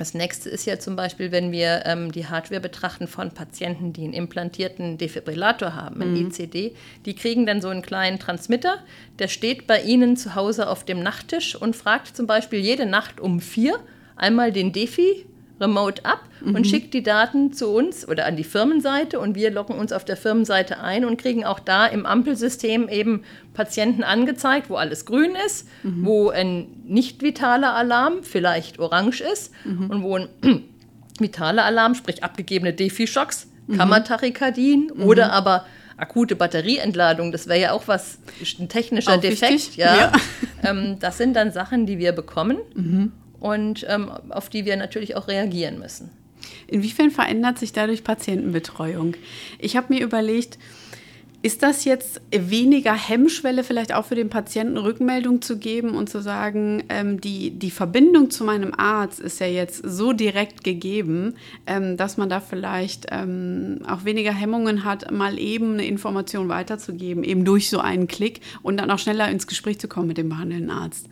das 0.00 0.14
nächste 0.14 0.48
ist 0.48 0.64
ja 0.64 0.78
zum 0.78 0.96
Beispiel, 0.96 1.30
wenn 1.30 1.52
wir 1.52 1.82
ähm, 1.84 2.10
die 2.10 2.26
Hardware 2.26 2.62
betrachten 2.62 3.06
von 3.06 3.32
Patienten, 3.32 3.92
die 3.92 4.04
einen 4.04 4.14
implantierten 4.14 4.96
Defibrillator 4.96 5.74
haben, 5.74 6.00
ein 6.00 6.12
mhm. 6.12 6.28
ICD, 6.28 6.74
die 7.04 7.14
kriegen 7.14 7.44
dann 7.44 7.60
so 7.60 7.68
einen 7.68 7.82
kleinen 7.82 8.18
Transmitter, 8.18 8.78
der 9.18 9.28
steht 9.28 9.66
bei 9.66 9.82
ihnen 9.82 10.16
zu 10.16 10.34
Hause 10.34 10.70
auf 10.70 10.84
dem 10.84 11.02
Nachttisch 11.02 11.54
und 11.54 11.76
fragt 11.76 12.16
zum 12.16 12.26
Beispiel 12.26 12.60
jede 12.60 12.86
Nacht 12.86 13.20
um 13.20 13.40
vier 13.40 13.78
einmal 14.16 14.52
den 14.52 14.72
Defi 14.72 15.26
remote 15.60 16.04
ab 16.04 16.22
mhm. 16.40 16.54
und 16.54 16.66
schickt 16.66 16.94
die 16.94 17.02
Daten 17.02 17.52
zu 17.52 17.68
uns 17.68 18.08
oder 18.08 18.26
an 18.26 18.36
die 18.36 18.44
Firmenseite 18.44 19.20
und 19.20 19.34
wir 19.34 19.50
loggen 19.50 19.74
uns 19.74 19.92
auf 19.92 20.04
der 20.04 20.16
Firmenseite 20.16 20.80
ein 20.80 21.04
und 21.04 21.18
kriegen 21.18 21.44
auch 21.44 21.60
da 21.60 21.86
im 21.86 22.06
Ampelsystem 22.06 22.88
eben 22.88 23.22
Patienten 23.52 24.02
angezeigt, 24.02 24.70
wo 24.70 24.76
alles 24.76 25.04
grün 25.04 25.32
ist, 25.46 25.68
mhm. 25.82 26.04
wo 26.04 26.30
ein 26.30 26.68
nicht 26.84 27.22
vitaler 27.22 27.74
Alarm 27.74 28.22
vielleicht 28.22 28.78
orange 28.78 29.20
ist 29.20 29.52
mhm. 29.64 29.90
und 29.90 30.02
wo 30.02 30.16
ein 30.16 30.28
vitaler 31.18 31.64
Alarm, 31.64 31.94
sprich 31.94 32.24
abgegebene 32.24 32.72
Defi-Schocks, 32.72 33.48
mhm. 33.66 33.76
Kammertachykardien 33.76 34.90
mhm. 34.94 35.04
oder 35.04 35.32
aber 35.32 35.66
akute 35.98 36.34
Batterieentladung, 36.34 37.30
das 37.30 37.46
wäre 37.46 37.60
ja 37.60 37.72
auch 37.72 37.86
was, 37.86 38.18
ein 38.58 38.70
technischer 38.70 39.16
auch 39.16 39.20
Defekt, 39.20 39.76
ja. 39.76 39.94
ja. 39.94 40.12
Ähm, 40.62 40.96
das 40.98 41.18
sind 41.18 41.34
dann 41.34 41.52
Sachen, 41.52 41.84
die 41.84 41.98
wir 41.98 42.12
bekommen. 42.12 42.56
Mhm 42.74 43.12
und 43.40 43.84
ähm, 43.88 44.10
auf 44.28 44.48
die 44.48 44.64
wir 44.64 44.76
natürlich 44.76 45.16
auch 45.16 45.26
reagieren 45.26 45.78
müssen. 45.78 46.10
Inwiefern 46.68 47.10
verändert 47.10 47.58
sich 47.58 47.72
dadurch 47.72 48.04
Patientenbetreuung? 48.04 49.14
Ich 49.58 49.76
habe 49.76 49.92
mir 49.92 50.02
überlegt, 50.02 50.58
Ist 51.42 51.62
das 51.62 51.86
jetzt 51.86 52.20
weniger 52.30 52.92
Hemmschwelle 52.92 53.64
vielleicht 53.64 53.94
auch 53.94 54.04
für 54.04 54.14
den 54.14 54.28
Patienten 54.28 54.76
Rückmeldung 54.76 55.40
zu 55.40 55.56
geben 55.56 55.92
und 55.94 56.10
zu 56.10 56.20
sagen, 56.20 56.84
ähm, 56.90 57.18
die, 57.18 57.50
die 57.52 57.70
Verbindung 57.70 58.30
zu 58.30 58.44
meinem 58.44 58.74
Arzt 58.76 59.20
ist 59.20 59.40
ja 59.40 59.46
jetzt 59.46 59.82
so 59.82 60.12
direkt 60.12 60.64
gegeben, 60.64 61.36
ähm, 61.66 61.96
dass 61.96 62.18
man 62.18 62.28
da 62.28 62.40
vielleicht 62.40 63.06
ähm, 63.10 63.78
auch 63.88 64.04
weniger 64.04 64.34
Hemmungen 64.34 64.84
hat, 64.84 65.10
mal 65.10 65.38
eben 65.38 65.74
eine 65.74 65.86
Information 65.86 66.50
weiterzugeben, 66.50 67.24
eben 67.24 67.46
durch 67.46 67.70
so 67.70 67.80
einen 67.80 68.06
Klick 68.06 68.42
und 68.60 68.78
dann 68.78 68.90
auch 68.90 68.98
schneller 68.98 69.30
ins 69.30 69.46
Gespräch 69.46 69.78
zu 69.78 69.88
kommen 69.88 70.08
mit 70.08 70.18
dem 70.18 70.28
behandelnden 70.28 70.70
Arzt? 70.70 71.08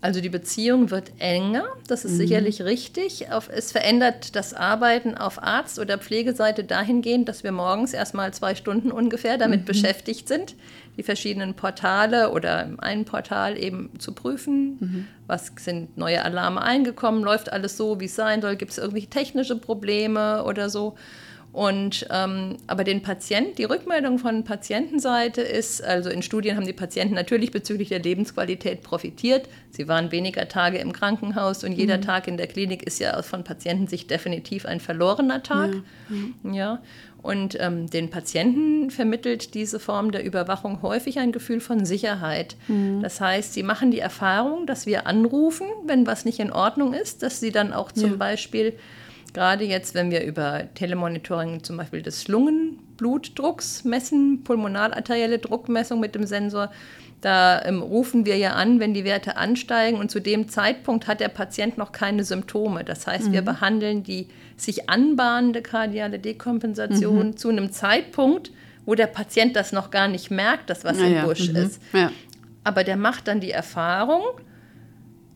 Also 0.00 0.20
die 0.20 0.28
Beziehung 0.28 0.90
wird 0.90 1.12
enger, 1.18 1.64
das 1.88 2.04
ist 2.04 2.12
mhm. 2.12 2.16
sicherlich 2.16 2.62
richtig. 2.62 3.26
es 3.48 3.72
verändert 3.72 4.36
das 4.36 4.52
Arbeiten 4.52 5.16
auf 5.16 5.42
Arzt- 5.42 5.78
oder 5.78 5.98
Pflegeseite 5.98 6.64
dahingehend, 6.64 7.28
dass 7.28 7.44
wir 7.44 7.52
morgens 7.52 7.94
erstmal 7.94 8.32
zwei 8.34 8.54
Stunden 8.54 8.92
ungefähr 8.92 9.38
damit 9.38 9.62
mhm. 9.62 9.64
beschäftigt 9.64 10.28
sind, 10.28 10.54
die 10.96 11.02
verschiedenen 11.02 11.54
Portale 11.54 12.30
oder 12.30 12.70
ein 12.78 13.04
Portal 13.04 13.58
eben 13.58 13.90
zu 13.98 14.12
prüfen. 14.12 14.76
Mhm. 14.78 15.08
Was 15.26 15.52
sind 15.58 15.96
neue 15.96 16.24
Alarme 16.24 16.62
eingekommen? 16.62 17.24
Läuft 17.24 17.52
alles 17.52 17.76
so, 17.76 17.98
wie 17.98 18.04
es 18.04 18.14
sein 18.14 18.42
soll? 18.42 18.56
Gibt 18.56 18.72
es 18.72 18.78
irgendwelche 18.78 19.08
technische 19.08 19.56
Probleme 19.56 20.44
oder 20.44 20.68
so? 20.70 20.94
Und 21.56 22.06
ähm, 22.10 22.58
aber 22.66 22.84
den 22.84 23.00
Patienten, 23.00 23.54
die 23.54 23.64
Rückmeldung 23.64 24.18
von 24.18 24.44
Patientenseite 24.44 25.40
ist, 25.40 25.82
also 25.82 26.10
in 26.10 26.20
Studien 26.20 26.54
haben 26.54 26.66
die 26.66 26.74
Patienten 26.74 27.14
natürlich 27.14 27.50
bezüglich 27.50 27.88
der 27.88 28.00
Lebensqualität 28.00 28.82
profitiert. 28.82 29.48
Sie 29.70 29.88
waren 29.88 30.12
weniger 30.12 30.48
Tage 30.48 30.76
im 30.76 30.92
Krankenhaus 30.92 31.64
und 31.64 31.72
jeder 31.72 31.96
mhm. 31.96 32.02
Tag 32.02 32.28
in 32.28 32.36
der 32.36 32.46
Klinik 32.46 32.82
ist 32.82 32.98
ja 32.98 33.22
von 33.22 33.42
Patientensicht 33.42 34.10
definitiv 34.10 34.66
ein 34.66 34.80
verlorener 34.80 35.42
Tag. 35.42 35.70
Ja. 36.44 36.52
Ja. 36.52 36.82
Und 37.22 37.56
ähm, 37.58 37.88
den 37.88 38.10
Patienten 38.10 38.90
vermittelt 38.90 39.54
diese 39.54 39.80
Form 39.80 40.12
der 40.12 40.26
Überwachung 40.26 40.82
häufig 40.82 41.18
ein 41.20 41.32
Gefühl 41.32 41.60
von 41.60 41.86
Sicherheit. 41.86 42.56
Mhm. 42.68 43.00
Das 43.00 43.18
heißt, 43.18 43.54
sie 43.54 43.62
machen 43.62 43.90
die 43.90 44.00
Erfahrung, 44.00 44.66
dass 44.66 44.84
wir 44.84 45.06
anrufen, 45.06 45.68
wenn 45.86 46.06
was 46.06 46.26
nicht 46.26 46.38
in 46.38 46.52
Ordnung 46.52 46.92
ist, 46.92 47.22
dass 47.22 47.40
sie 47.40 47.50
dann 47.50 47.72
auch 47.72 47.92
zum 47.92 48.10
ja. 48.10 48.16
Beispiel 48.16 48.74
Gerade 49.36 49.64
jetzt, 49.64 49.94
wenn 49.94 50.10
wir 50.10 50.24
über 50.24 50.64
Telemonitoring 50.72 51.62
zum 51.62 51.76
Beispiel 51.76 52.00
des 52.00 52.26
Lungenblutdrucks 52.26 53.84
messen, 53.84 54.42
pulmonalarterielle 54.44 55.38
Druckmessung 55.38 56.00
mit 56.00 56.14
dem 56.14 56.24
Sensor, 56.24 56.70
da 57.20 57.62
ähm, 57.66 57.82
rufen 57.82 58.24
wir 58.24 58.38
ja 58.38 58.52
an, 58.52 58.80
wenn 58.80 58.94
die 58.94 59.04
Werte 59.04 59.36
ansteigen 59.36 59.98
und 59.98 60.10
zu 60.10 60.20
dem 60.20 60.48
Zeitpunkt 60.48 61.06
hat 61.06 61.20
der 61.20 61.28
Patient 61.28 61.76
noch 61.76 61.92
keine 61.92 62.24
Symptome. 62.24 62.82
Das 62.82 63.06
heißt, 63.06 63.28
mhm. 63.28 63.32
wir 63.34 63.42
behandeln 63.42 64.02
die 64.02 64.28
sich 64.56 64.88
anbahnende 64.88 65.60
kardiale 65.60 66.18
Dekompensation 66.18 67.26
mhm. 67.26 67.36
zu 67.36 67.50
einem 67.50 67.72
Zeitpunkt, 67.72 68.52
wo 68.86 68.94
der 68.94 69.06
Patient 69.06 69.54
das 69.54 69.70
noch 69.70 69.90
gar 69.90 70.08
nicht 70.08 70.30
merkt, 70.30 70.70
dass 70.70 70.82
was 70.82 70.98
ja, 70.98 71.08
im 71.08 71.26
Busch 71.26 71.50
mhm. 71.50 71.56
ist. 71.56 71.82
Ja. 71.92 72.10
Aber 72.64 72.84
der 72.84 72.96
macht 72.96 73.28
dann 73.28 73.40
die 73.40 73.50
Erfahrung, 73.50 74.22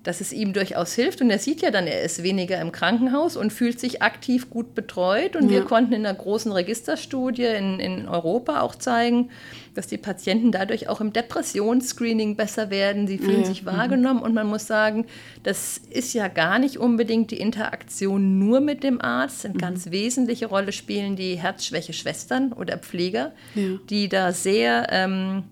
dass 0.02 0.20
es 0.20 0.32
ihm 0.32 0.52
durchaus 0.52 0.94
hilft. 0.94 1.20
Und 1.20 1.30
er 1.30 1.38
sieht 1.38 1.60
ja 1.60 1.70
dann, 1.70 1.86
er 1.86 2.02
ist 2.02 2.22
weniger 2.22 2.60
im 2.60 2.72
Krankenhaus 2.72 3.36
und 3.36 3.52
fühlt 3.52 3.78
sich 3.78 4.02
aktiv 4.02 4.48
gut 4.48 4.74
betreut. 4.74 5.36
Und 5.36 5.44
ja. 5.44 5.56
wir 5.56 5.62
konnten 5.62 5.92
in 5.92 6.06
einer 6.06 6.16
großen 6.16 6.50
Registerstudie 6.52 7.44
in, 7.44 7.80
in 7.80 8.08
Europa 8.08 8.60
auch 8.60 8.74
zeigen, 8.74 9.30
dass 9.74 9.88
die 9.88 9.98
Patienten 9.98 10.52
dadurch 10.52 10.88
auch 10.88 11.00
im 11.00 11.12
Depressionsscreening 11.12 12.34
besser 12.34 12.70
werden. 12.70 13.06
Sie 13.06 13.18
fühlen 13.18 13.42
ja. 13.42 13.46
sich 13.46 13.62
mhm. 13.62 13.66
wahrgenommen. 13.66 14.22
Und 14.22 14.32
man 14.32 14.46
muss 14.46 14.66
sagen, 14.66 15.06
das 15.42 15.78
ist 15.90 16.14
ja 16.14 16.28
gar 16.28 16.58
nicht 16.58 16.78
unbedingt 16.78 17.30
die 17.30 17.38
Interaktion 17.38 18.38
nur 18.38 18.60
mit 18.60 18.82
dem 18.82 19.02
Arzt. 19.02 19.44
Eine 19.44 19.54
mhm. 19.54 19.58
ganz 19.58 19.90
wesentliche 19.90 20.46
Rolle 20.46 20.72
spielen 20.72 21.14
die 21.16 21.34
Herzschwäche-Schwestern 21.34 22.52
oder 22.52 22.78
Pfleger, 22.78 23.32
ja. 23.54 23.78
die 23.90 24.08
da 24.08 24.32
sehr 24.32 24.86
ähm, 24.90 25.44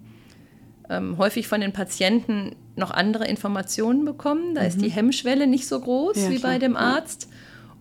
ähm, 0.88 1.19
häufig 1.19 1.49
von 1.49 1.61
den 1.61 1.73
Patienten 1.73 2.57
noch 2.79 2.91
andere 2.91 3.27
Informationen 3.27 4.05
bekommen. 4.05 4.55
Da 4.55 4.63
mhm. 4.63 4.69
ist 4.69 4.81
die 4.81 4.91
Hemmschwelle 4.91 5.47
nicht 5.47 5.67
so 5.67 5.81
groß 5.81 6.17
ja, 6.17 6.31
wie 6.31 6.39
klar. 6.39 6.53
bei 6.53 6.59
dem 6.59 6.77
Arzt. 6.77 7.29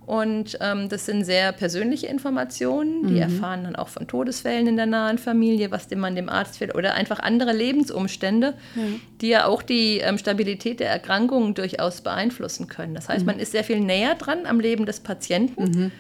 Und 0.08 0.58
ähm, 0.62 0.88
das 0.88 1.06
sind 1.06 1.26
sehr 1.26 1.52
persönliche 1.52 2.08
Informationen. 2.08 3.08
Die 3.08 3.16
mhm. 3.16 3.22
erfahren 3.24 3.66
dann 3.66 3.76
auch 3.76 3.90
von 3.90 4.08
Todesfällen 4.08 4.66
in 4.66 4.78
der 4.78 4.86
nahen 4.86 5.18
Familie, 5.18 5.70
was 5.70 5.90
dem 5.90 6.00
man 6.00 6.16
dem 6.16 6.30
Arzt 6.30 6.60
fehlt, 6.60 6.76
oder 6.76 6.94
einfach 6.94 7.20
andere 7.20 7.52
Lebensumstände, 7.52 8.54
ja. 8.76 8.84
die 9.20 9.28
ja 9.28 9.46
auch 9.46 9.62
die 9.62 9.98
ähm, 9.98 10.18
Stabilität 10.18 10.80
der 10.80 10.90
Erkrankungen 10.90 11.56
durchaus 11.56 12.00
beeinflussen 12.00 12.68
können. 12.68 12.96
Das 12.96 13.10
heißt, 13.10 13.22
mhm. 13.22 13.26
man 13.26 13.40
ist 13.40 13.52
sehr 13.52 13.66
viel 13.66 13.82
näher 13.82 14.16
dran 14.16 14.46
am 14.46 14.62
Leben 14.62 14.86
des 14.86 15.02
Patienten. 15.02 15.92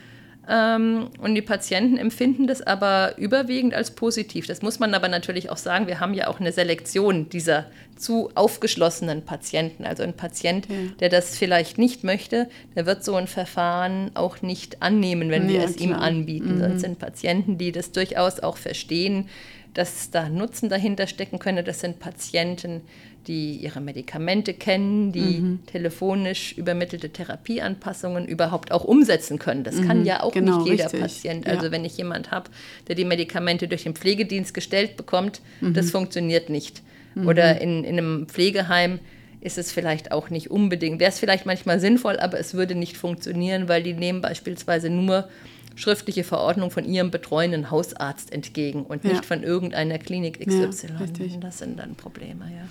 Ähm, 0.50 1.10
und 1.20 1.36
die 1.36 1.42
Patienten 1.42 1.98
empfinden 1.98 2.48
das 2.48 2.62
aber 2.62 3.18
überwiegend 3.18 3.74
als 3.74 3.92
positiv. 3.92 4.48
Das 4.48 4.62
muss 4.62 4.80
man 4.80 4.94
aber 4.94 5.10
natürlich 5.10 5.50
auch 5.50 5.58
sagen. 5.58 5.88
Wir 5.88 6.00
haben 6.00 6.14
ja 6.14 6.28
auch 6.28 6.40
eine 6.40 6.52
Selektion 6.52 7.30
dieser 7.30 7.66
zu 7.98 8.30
aufgeschlossenen 8.36 9.24
Patienten. 9.24 9.86
Also 9.86 10.04
ein 10.04 10.14
Patient, 10.14 10.68
ja. 10.70 10.76
der 11.00 11.10
das 11.10 11.38
vielleicht 11.38 11.78
nicht 11.78 12.04
möchte, 12.04 12.48
der 12.76 12.86
wird 12.86 13.04
so 13.04 13.16
ein 13.16 13.28
Verfahren 13.28 14.12
auch 14.14 14.42
nicht 14.42 14.82
annehmen, 14.82 15.30
wenn 15.32 15.50
ja, 15.50 15.56
wir 15.56 15.64
es 15.64 15.76
klar. 15.76 15.90
ihm 15.90 15.94
anbieten. 15.94 16.56
Mhm. 16.56 16.60
Das 16.60 16.82
sind 16.82 17.00
Patienten, 17.00 17.58
die 17.58 17.72
das 17.72 17.92
durchaus 17.92 18.40
auch 18.40 18.58
verstehen, 18.58 19.28
dass 19.78 20.10
da 20.10 20.28
Nutzen 20.28 20.70
dahinter 20.70 21.06
stecken 21.06 21.38
könnte. 21.38 21.64
Das 21.64 21.82
sind 21.82 22.00
Patienten, 22.00 22.82
die 23.28 23.58
ihre 23.58 23.80
Medikamente 23.80 24.56
kennen, 24.56 25.12
die 25.12 25.40
mhm. 25.40 25.60
telefonisch 25.68 26.54
übermittelte 26.58 27.12
Therapieanpassungen 27.12 28.28
überhaupt 28.28 28.72
auch 28.72 28.86
umsetzen 28.86 29.38
können. 29.38 29.64
Das 29.64 29.76
mhm. 29.76 29.88
kann 29.88 30.06
ja 30.06 30.24
auch 30.24 30.32
genau, 30.32 30.58
nicht 30.64 30.72
jeder 30.72 30.86
richtig. 30.86 31.02
Patient. 31.02 31.48
Also 31.48 31.68
ja. 31.68 31.72
wenn 31.72 31.86
ich 31.86 31.96
jemand 31.96 32.32
habe, 32.32 32.50
der 32.88 32.96
die 32.96 33.06
Medikamente 33.06 33.68
durch 33.68 33.84
den 33.84 33.94
Pflegedienst 33.94 34.56
gestellt 34.56 34.98
bekommt, 34.98 35.42
mhm. 35.62 35.76
das 35.76 35.92
funktioniert 35.92 36.50
nicht. 36.50 36.82
Mhm. 37.14 37.28
Oder 37.28 37.62
in, 37.62 37.84
in 37.84 38.00
einem 38.00 38.28
Pflegeheim 38.28 38.98
ist 39.42 39.58
es 39.58 39.72
vielleicht 39.72 40.12
auch 40.12 40.30
nicht 40.30 40.50
unbedingt, 40.52 41.00
wäre 41.00 41.12
es 41.12 41.20
vielleicht 41.20 41.46
manchmal 41.46 41.80
sinnvoll, 41.80 42.20
aber 42.20 42.40
es 42.40 42.54
würde 42.54 42.76
nicht 42.76 42.98
funktionieren, 42.98 43.70
weil 43.70 43.84
die 43.84 43.94
nehmen 43.94 44.22
beispielsweise 44.22 44.90
nur 44.90 45.28
schriftliche 45.76 46.24
Verordnung 46.24 46.72
von 46.72 46.86
ihrem 46.86 47.12
betreuenden 47.12 47.70
Hausarzt 47.70 48.34
entgegen 48.34 48.84
und 48.84 49.04
nicht 49.04 49.26
von 49.26 49.44
irgendeiner 49.44 50.00
Klinik 50.00 50.40
XY. 50.40 50.88
Ja, 50.88 51.38
das 51.40 51.60
sind 51.60 51.78
dann 51.78 51.96
Probleme, 51.96 52.46
ja. 52.46 52.68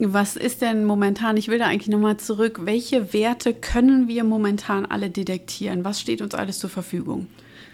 Was 0.00 0.36
ist 0.36 0.62
denn 0.62 0.84
momentan, 0.84 1.36
ich 1.36 1.48
will 1.48 1.58
da 1.58 1.66
eigentlich 1.66 1.88
nochmal 1.88 2.18
zurück, 2.18 2.60
welche 2.62 3.12
Werte 3.12 3.52
können 3.52 4.06
wir 4.06 4.22
momentan 4.22 4.86
alle 4.86 5.10
detektieren? 5.10 5.84
Was 5.84 6.00
steht 6.00 6.22
uns 6.22 6.34
alles 6.34 6.60
zur 6.60 6.70
Verfügung? 6.70 7.26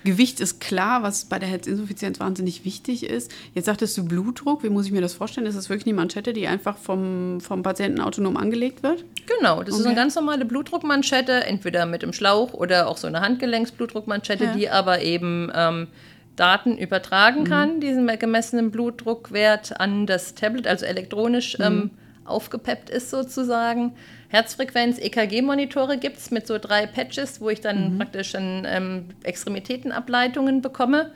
Gewicht 0.05 0.39
ist 0.41 0.61
klar, 0.61 1.03
was 1.03 1.25
bei 1.25 1.39
der 1.39 1.49
Herzinsuffizienz 1.49 2.21
wahnsinnig 2.21 2.65
wichtig 2.65 3.05
ist. 3.05 3.31
Jetzt 3.55 3.65
sagtest 3.65 3.97
du 3.97 4.05
Blutdruck. 4.05 4.63
Wie 4.63 4.69
muss 4.69 4.87
ich 4.87 4.93
mir 4.93 5.01
das 5.01 5.15
vorstellen? 5.15 5.47
Ist 5.47 5.57
das 5.57 5.71
wirklich 5.71 5.87
eine 5.87 5.95
Manschette, 5.95 6.33
die 6.33 6.47
einfach 6.47 6.77
vom, 6.77 7.41
vom 7.41 7.63
Patienten 7.63 8.01
autonom 8.01 8.37
angelegt 8.37 8.83
wird? 8.83 9.05
Genau, 9.27 9.63
das 9.63 9.75
okay. 9.75 9.81
ist 9.81 9.87
eine 9.87 9.95
ganz 9.95 10.15
normale 10.15 10.45
Blutdruckmanschette, 10.45 11.45
entweder 11.45 11.87
mit 11.87 12.03
dem 12.03 12.13
Schlauch 12.13 12.53
oder 12.53 12.87
auch 12.89 12.99
so 12.99 13.07
eine 13.07 13.21
Handgelenksblutdruckmanschette, 13.21 14.45
ja. 14.45 14.55
die 14.55 14.69
aber 14.69 15.01
eben 15.01 15.51
ähm, 15.55 15.89
Daten 16.37 16.77
übertragen 16.77 17.41
mhm. 17.41 17.49
kann, 17.49 17.81
diesen 17.81 18.07
gemessenen 18.19 18.71
Blutdruckwert 18.71 19.81
an 19.81 20.07
das 20.07 20.35
Tablet, 20.35 20.67
also 20.67 20.85
elektronisch 20.85 21.59
mhm. 21.59 21.65
ähm, 21.65 21.91
aufgepeppt 22.25 22.91
ist 22.91 23.11
sozusagen. 23.11 23.93
Herzfrequenz, 24.35 24.99
EKG-Monitore 24.99 25.97
gibt 25.97 26.19
es 26.19 26.33
mit 26.33 26.49
so 26.49 26.59
drei 26.59 26.87
Patches, 26.87 27.41
wo 27.41 27.51
ich 27.51 27.61
dann 27.61 27.93
mhm. 27.95 27.99
praktisch 27.99 28.33
ähm, 28.35 29.05
Extremitätenableitungen 29.23 30.61
bekomme. 30.61 31.13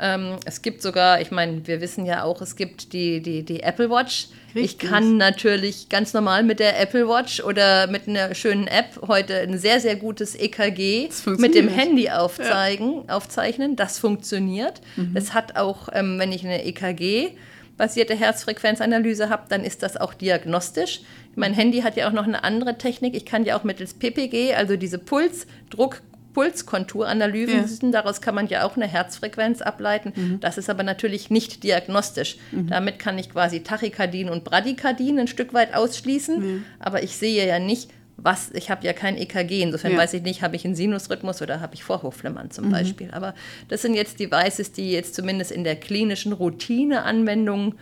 Ähm, 0.00 0.36
es 0.44 0.60
gibt 0.60 0.82
sogar, 0.82 1.20
ich 1.20 1.30
meine, 1.30 1.64
wir 1.68 1.80
wissen 1.80 2.06
ja 2.06 2.24
auch, 2.24 2.42
es 2.42 2.56
gibt 2.56 2.92
die, 2.92 3.22
die, 3.22 3.44
die 3.44 3.62
Apple 3.62 3.88
Watch. 3.88 4.30
Richtig. 4.52 4.64
Ich 4.64 4.78
kann 4.78 5.16
natürlich 5.16 5.88
ganz 5.90 6.12
normal 6.12 6.42
mit 6.42 6.58
der 6.58 6.80
Apple 6.80 7.06
Watch 7.06 7.40
oder 7.40 7.86
mit 7.86 8.08
einer 8.08 8.34
schönen 8.34 8.66
App 8.66 9.00
heute 9.06 9.38
ein 9.38 9.56
sehr, 9.56 9.78
sehr 9.78 9.94
gutes 9.94 10.34
EKG 10.34 11.08
mit 11.38 11.54
dem 11.54 11.68
Handy 11.68 12.10
aufzeigen, 12.10 13.04
ja. 13.06 13.16
aufzeichnen. 13.16 13.76
Das 13.76 14.00
funktioniert. 14.00 14.80
Mhm. 14.96 15.12
Es 15.14 15.34
hat 15.34 15.54
auch, 15.56 15.88
ähm, 15.92 16.18
wenn 16.18 16.32
ich 16.32 16.44
eine 16.44 16.64
EKG 16.64 17.36
basierte 17.80 18.14
Herzfrequenzanalyse 18.14 19.30
habe, 19.30 19.44
dann 19.48 19.64
ist 19.64 19.82
das 19.82 19.96
auch 19.96 20.12
diagnostisch. 20.12 21.00
Mein 21.34 21.54
Handy 21.54 21.80
hat 21.80 21.96
ja 21.96 22.08
auch 22.08 22.12
noch 22.12 22.26
eine 22.26 22.44
andere 22.44 22.76
Technik. 22.76 23.16
Ich 23.16 23.24
kann 23.24 23.46
ja 23.46 23.58
auch 23.58 23.64
mittels 23.64 23.94
PPG, 23.94 24.52
also 24.54 24.76
diese 24.76 24.98
Puls, 24.98 25.46
Druck, 25.70 26.02
Pulskonturanalysen, 26.34 27.90
ja. 27.90 27.90
daraus 27.90 28.20
kann 28.20 28.34
man 28.34 28.48
ja 28.48 28.66
auch 28.66 28.76
eine 28.76 28.86
Herzfrequenz 28.86 29.62
ableiten. 29.62 30.12
Mhm. 30.14 30.40
Das 30.40 30.58
ist 30.58 30.68
aber 30.68 30.82
natürlich 30.82 31.30
nicht 31.30 31.64
diagnostisch. 31.64 32.36
Mhm. 32.52 32.66
Damit 32.66 32.98
kann 32.98 33.18
ich 33.18 33.30
quasi 33.30 33.62
Tachykardien 33.62 34.28
und 34.28 34.44
Bradykardien 34.44 35.18
ein 35.18 35.26
Stück 35.26 35.54
weit 35.54 35.74
ausschließen, 35.74 36.38
mhm. 36.38 36.64
aber 36.80 37.02
ich 37.02 37.16
sehe 37.16 37.46
ja 37.46 37.58
nicht, 37.58 37.90
was, 38.22 38.50
ich 38.52 38.70
habe 38.70 38.86
ja 38.86 38.92
kein 38.92 39.16
EKG, 39.16 39.62
insofern 39.62 39.92
ja. 39.92 39.98
weiß 39.98 40.14
ich 40.14 40.22
nicht, 40.22 40.42
habe 40.42 40.56
ich 40.56 40.64
einen 40.64 40.74
Sinusrhythmus 40.74 41.42
oder 41.42 41.60
habe 41.60 41.74
ich 41.74 41.84
Vorhofflimmern 41.84 42.50
zum 42.50 42.66
mhm. 42.66 42.72
Beispiel. 42.72 43.10
Aber 43.12 43.34
das 43.68 43.82
sind 43.82 43.94
jetzt 43.94 44.20
Devices, 44.20 44.72
die 44.72 44.92
jetzt 44.92 45.14
zumindest 45.14 45.52
in 45.52 45.64
der 45.64 45.76
klinischen 45.76 46.32
Routineanwendung 46.32 47.74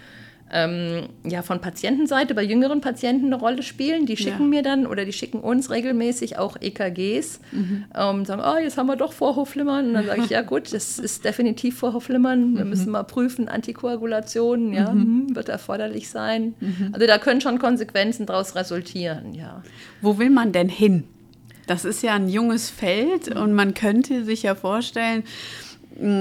ähm, 0.52 1.08
ja 1.24 1.42
von 1.42 1.60
Patientenseite 1.60 2.34
bei 2.34 2.42
jüngeren 2.42 2.80
Patienten 2.80 3.26
eine 3.26 3.36
Rolle 3.36 3.62
spielen. 3.62 4.06
Die 4.06 4.16
schicken 4.16 4.44
ja. 4.44 4.48
mir 4.48 4.62
dann 4.62 4.86
oder 4.86 5.04
die 5.04 5.12
schicken 5.12 5.40
uns 5.40 5.70
regelmäßig 5.70 6.38
auch 6.38 6.56
EKGs 6.60 7.40
mhm. 7.52 7.84
ähm, 7.94 8.24
sagen, 8.24 8.42
oh, 8.44 8.58
jetzt 8.58 8.78
haben 8.78 8.86
wir 8.86 8.96
doch 8.96 9.12
Vorhofflimmern. 9.12 9.88
Und 9.88 9.94
dann 9.94 10.06
sage 10.06 10.22
ich, 10.24 10.30
ja 10.30 10.42
gut, 10.42 10.72
das 10.72 10.98
ist 10.98 11.24
definitiv 11.24 11.78
Vorhofflimmern. 11.78 12.56
Wir 12.56 12.64
mhm. 12.64 12.70
müssen 12.70 12.90
mal 12.90 13.04
prüfen, 13.04 13.48
Antikoagulation, 13.48 14.72
ja, 14.72 14.92
mhm. 14.92 15.28
Hm, 15.28 15.36
wird 15.36 15.48
erforderlich 15.48 16.08
sein. 16.08 16.54
Mhm. 16.60 16.90
Also 16.92 17.06
da 17.06 17.18
können 17.18 17.40
schon 17.40 17.58
Konsequenzen 17.58 18.26
daraus 18.26 18.54
resultieren, 18.54 19.34
ja. 19.34 19.62
Wo 20.00 20.18
will 20.18 20.30
man 20.30 20.52
denn 20.52 20.68
hin? 20.68 21.04
Das 21.66 21.84
ist 21.84 22.02
ja 22.02 22.14
ein 22.14 22.30
junges 22.30 22.70
Feld 22.70 23.28
und 23.28 23.52
man 23.52 23.74
könnte 23.74 24.24
sich 24.24 24.42
ja 24.42 24.54
vorstellen, 24.54 25.22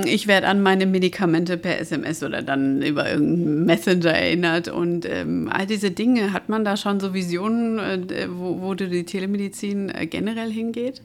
ich 0.05 0.27
werde 0.27 0.47
an 0.47 0.63
meine 0.63 0.87
Medikamente 0.87 1.55
per 1.55 1.79
SMS 1.79 2.23
oder 2.23 2.41
dann 2.41 2.81
über 2.81 3.09
irgendeinen 3.09 3.65
Messenger 3.65 4.11
erinnert. 4.11 4.69
Und 4.69 5.05
ähm, 5.05 5.49
all 5.51 5.67
diese 5.67 5.91
Dinge, 5.91 6.33
hat 6.33 6.49
man 6.49 6.65
da 6.65 6.77
schon 6.77 6.99
so 6.99 7.13
Visionen, 7.13 8.09
äh, 8.09 8.27
wo, 8.29 8.61
wo 8.61 8.73
die 8.73 9.03
Telemedizin 9.03 9.89
äh, 9.89 10.07
generell 10.07 10.51
hingeht? 10.51 11.01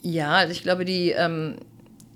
Ja, 0.00 0.36
also 0.36 0.52
ich 0.52 0.62
glaube, 0.62 0.86
die, 0.86 1.10
ähm, 1.10 1.56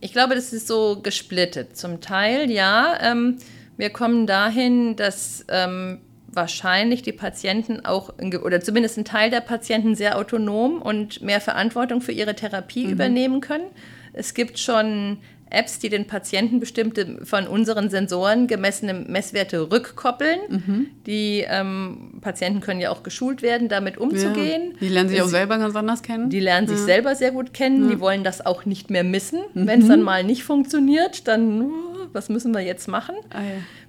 ich 0.01 0.13
glaube, 0.13 0.35
das 0.35 0.55
ist 0.55 0.67
so 0.67 1.01
gesplittet. 1.03 1.77
Zum 1.77 2.01
Teil, 2.01 2.51
ja, 2.51 2.99
ähm, 3.03 3.37
wir 3.77 3.91
kommen 3.91 4.27
dahin, 4.27 4.97
dass 4.97 5.45
ähm, 5.49 5.99
wahrscheinlich 6.27 7.03
die 7.03 7.13
Patienten 7.13 7.85
auch, 7.85 8.15
oder 8.43 8.61
zumindest 8.63 8.97
ein 8.97 9.05
Teil 9.05 9.31
der 9.31 9.41
Patienten 9.41 9.95
sehr 9.95 10.17
autonom 10.17 10.81
und 10.81 11.21
mehr 11.21 11.41
Verantwortung 11.41 12.01
für 12.01 12.13
ihre 12.13 12.35
Therapie 12.35 12.87
mhm. 12.87 12.93
übernehmen 12.93 13.41
können. 13.43 13.67
Es 14.15 14.33
gibt 14.33 14.59
schon 14.59 15.19
Apps, 15.51 15.79
die 15.79 15.89
den 15.89 16.07
Patienten 16.07 16.61
bestimmte 16.61 17.25
von 17.25 17.47
unseren 17.47 17.91
Sensoren 17.91 18.47
gemessene 18.47 18.95
Messwerte 18.95 19.71
rückkoppeln. 19.71 20.39
Mhm. 20.49 20.87
Die 21.07 21.45
ähm, 21.49 22.19
Patienten 22.21 22.61
können 22.61 22.81
ja 22.81 22.91
auch 22.91 23.03
geschult 23.03 23.43
werden, 23.43 23.69
damit 23.69 23.99
umzugehen. 23.99 24.73
Ja. 24.73 24.77
Die 24.81 24.89
lernen 24.89 25.09
sich 25.09 25.23
auch 25.23 25.27
selber 25.27 25.59
ganz 25.59 25.75
anders 25.75 26.03
kennen. 26.03 26.31
Die 26.31 26.41
lernen 26.41 26.69
ja. 26.69 26.77
sich 26.77 26.85
selber 26.85 27.15
sehr 27.15 27.33
gut 27.33 27.53
kennen. 27.53 27.85
Ja. 27.85 27.95
Die 27.95 28.01
wollen 28.01 28.25
das 28.25 28.45
auch 28.45 28.65
nicht 28.65 28.91
mehr 28.91 29.05
missen. 29.05 29.41
Mhm. 29.55 29.67
Wenn 29.67 29.83
es 29.83 29.89
dann 29.89 30.03
mal 30.03 30.25
nicht 30.25 30.45
funktioniert, 30.45 31.29
dann, 31.29 31.63
uh, 31.63 31.73
was 32.13 32.29
müssen 32.29 32.55
wir 32.55 32.61
jetzt 32.61 32.89
machen? 32.89 33.17
Ah, 33.31 33.41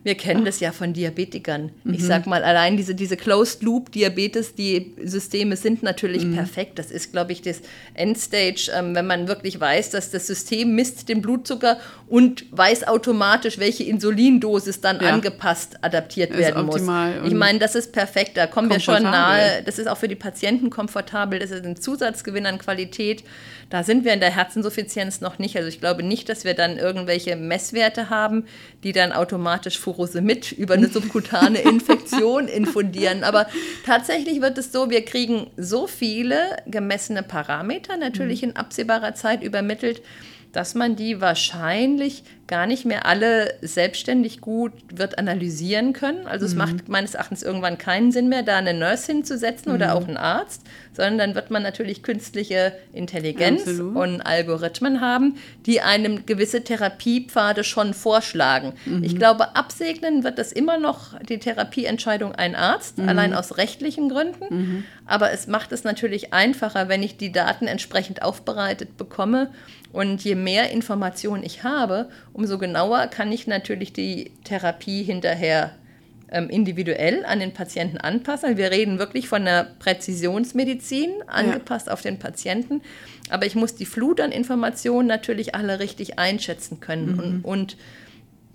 wir 0.04 0.16
kennen 0.16 0.46
das 0.46 0.60
ja 0.60 0.72
von 0.72 0.94
Diabetikern. 0.94 1.72
Mhm. 1.84 1.94
Ich 1.94 2.04
sag 2.04 2.26
mal, 2.26 2.44
allein 2.44 2.76
diese, 2.76 2.96
diese 2.96 3.18
Closed-Loop-Diabetes, 3.18 4.56
die 4.56 4.96
Systeme 5.04 5.56
sind 5.56 5.84
natürlich 5.84 6.26
mhm. 6.26 6.34
perfekt. 6.34 6.80
Das 6.80 6.90
ist, 6.90 7.12
glaube 7.12 7.34
ich, 7.34 7.44
das 7.44 7.62
Endstage, 7.94 8.72
ähm, 8.74 8.96
wenn 8.96 9.06
man 9.06 9.28
wirklich 9.28 9.60
weiß, 9.60 9.92
dass 9.92 10.10
das 10.10 10.26
System 10.26 10.74
misst 10.74 11.08
den 11.08 11.22
Blutzucker 11.22 11.78
und 12.08 12.46
weiß 12.52 12.88
automatisch, 12.88 13.60
welche 13.60 13.84
Insulindosis 13.84 14.82
dann 14.82 15.00
ja. 15.02 15.12
angepasst, 15.12 15.78
adaptiert 15.84 16.36
werden 16.36 16.66
muss. 16.66 16.82
Ich 17.26 17.34
meine, 17.34 17.60
das 17.60 17.76
ist 17.76 17.92
perfekt. 17.92 18.38
Da 18.38 18.48
kommen 18.48 18.72
wir 18.72 18.80
schon 18.80 19.04
nahe. 19.04 19.62
Das 19.64 19.78
ist 19.78 19.88
auch 19.88 19.98
für 19.98 20.08
die 20.08 20.16
Patienten 20.16 20.72
komfortabel. 20.72 21.38
Das 21.38 21.52
ist 21.52 21.64
ein 21.64 21.76
Zusatzgewinn 21.76 22.48
an 22.48 22.58
Qualität. 22.58 23.24
Da 23.70 23.84
sind 23.84 24.04
wir 24.04 24.14
in 24.14 24.20
der 24.20 24.36
Herzinsuffizienz 24.36 25.22
noch 25.22 25.40
nicht. 25.40 25.56
Also 25.56 25.70
ich 25.70 25.80
glaube 25.80 26.04
nicht, 26.04 26.28
dass 26.28 26.44
wir 26.44 26.54
dann 26.54 26.78
irgendwelche 26.78 27.38
Messwerte 27.38 28.10
haben, 28.10 28.46
die 28.84 28.92
dann 28.92 29.14
automatisch 29.14 29.80
Furosemid 29.92 30.52
über 30.54 30.76
eine 30.76 30.88
subkutane 30.88 31.60
Infektion 31.62 32.48
infundieren. 32.48 33.24
Aber 33.24 33.48
tatsächlich 33.86 34.42
wird 34.42 34.58
es 34.58 34.72
so, 34.72 34.90
wir 34.90 35.04
kriegen 35.04 35.48
so 35.58 35.88
viele 35.88 36.58
gemessene 36.66 37.24
Parameter 37.24 37.98
natürlich 37.98 38.44
in 38.44 38.56
absehbarer 38.56 39.14
Zeit 39.16 39.44
übermittelt, 39.44 40.02
dass 40.54 40.76
man 40.76 40.96
die 40.96 41.22
wahrscheinlich 41.22 42.24
gar 42.52 42.68
nicht 42.68 42.86
mehr 42.86 43.06
alle 43.06 43.54
selbstständig 43.62 44.42
gut 44.42 44.74
wird 44.94 45.18
analysieren 45.18 45.94
können. 45.94 46.28
Also 46.28 46.46
es 46.46 46.52
mhm. 46.52 46.58
macht 46.58 46.90
meines 46.90 47.14
Erachtens 47.14 47.44
irgendwann 47.44 47.78
keinen 47.78 48.12
Sinn 48.12 48.28
mehr, 48.28 48.44
da 48.44 48.58
eine 48.58 48.74
Nurse 48.74 49.10
hinzusetzen 49.14 49.72
mhm. 49.72 49.78
oder 49.78 49.96
auch 49.96 50.06
einen 50.06 50.18
Arzt, 50.18 50.62
sondern 50.92 51.18
dann 51.18 51.36
wird 51.36 51.50
man 51.50 51.64
natürlich 51.64 52.04
künstliche 52.04 52.74
Intelligenz 52.92 53.62
Absolut. 53.62 53.96
und 53.96 54.22
Algorithmen 54.22 55.00
haben, 55.00 55.38
die 55.66 55.80
einem 55.80 56.26
gewisse 56.26 56.62
Therapiepfade 56.62 57.64
schon 57.64 57.94
vorschlagen. 57.94 58.74
Mhm. 58.86 59.02
Ich 59.06 59.16
glaube, 59.16 59.56
absegnen 59.56 60.26
wird 60.26 60.38
das 60.38 60.52
immer 60.52 60.78
noch 60.78 61.18
die 61.22 61.40
Therapieentscheidung 61.40 62.36
ein 62.36 62.56
Arzt, 62.56 62.98
mhm. 62.98 63.08
allein 63.08 63.34
aus 63.34 63.56
rechtlichen 63.56 64.10
Gründen. 64.10 64.46
Mhm. 64.50 64.84
Aber 65.06 65.32
es 65.32 65.48
macht 65.48 65.72
es 65.72 65.86
natürlich 65.86 66.34
einfacher, 66.34 66.90
wenn 66.90 67.02
ich 67.02 67.16
die 67.16 67.32
Daten 67.32 67.68
entsprechend 67.68 68.22
aufbereitet 68.22 68.98
bekomme. 68.98 69.52
Und 69.94 70.24
je 70.24 70.36
mehr 70.36 70.72
Informationen 70.72 71.44
ich 71.44 71.64
habe, 71.64 72.10
umso 72.42 72.58
genauer 72.58 73.06
kann 73.06 73.32
ich 73.32 73.46
natürlich 73.46 73.94
die 73.94 74.32
Therapie 74.44 75.04
hinterher 75.04 75.76
ähm, 76.32 76.50
individuell 76.50 77.24
an 77.24 77.40
den 77.40 77.54
Patienten 77.54 78.00
anpassen. 78.00 78.58
Wir 78.58 78.72
reden 78.72 78.98
wirklich 78.98 79.28
von 79.28 79.44
einer 79.44 79.64
Präzisionsmedizin, 79.64 81.12
angepasst 81.28 81.86
ja. 81.88 81.94
auf 81.94 82.02
den 82.02 82.18
Patienten. 82.18 82.82
Aber 83.30 83.46
ich 83.46 83.54
muss 83.54 83.76
die 83.76 83.86
Flut 83.86 84.20
an 84.20 84.32
Informationen 84.32 85.08
natürlich 85.08 85.54
alle 85.54 85.80
richtig 85.80 86.18
einschätzen 86.18 86.80
können. 86.80 87.12
Mhm. 87.12 87.20
Und, 87.20 87.46
und 87.46 87.78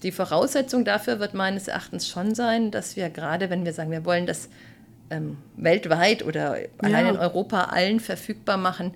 die 0.02 0.10
Voraussetzung 0.10 0.84
dafür 0.84 1.20
wird 1.20 1.34
meines 1.34 1.68
Erachtens 1.68 2.08
schon 2.08 2.34
sein, 2.34 2.72
dass 2.72 2.96
wir 2.96 3.08
gerade, 3.08 3.50
wenn 3.50 3.64
wir 3.64 3.72
sagen, 3.72 3.92
wir 3.92 4.04
wollen 4.04 4.26
das 4.26 4.48
ähm, 5.10 5.36
weltweit 5.56 6.24
oder 6.24 6.56
allein 6.78 7.04
ja. 7.04 7.10
in 7.12 7.18
Europa 7.18 7.64
allen 7.66 8.00
verfügbar 8.00 8.56
machen, 8.56 8.94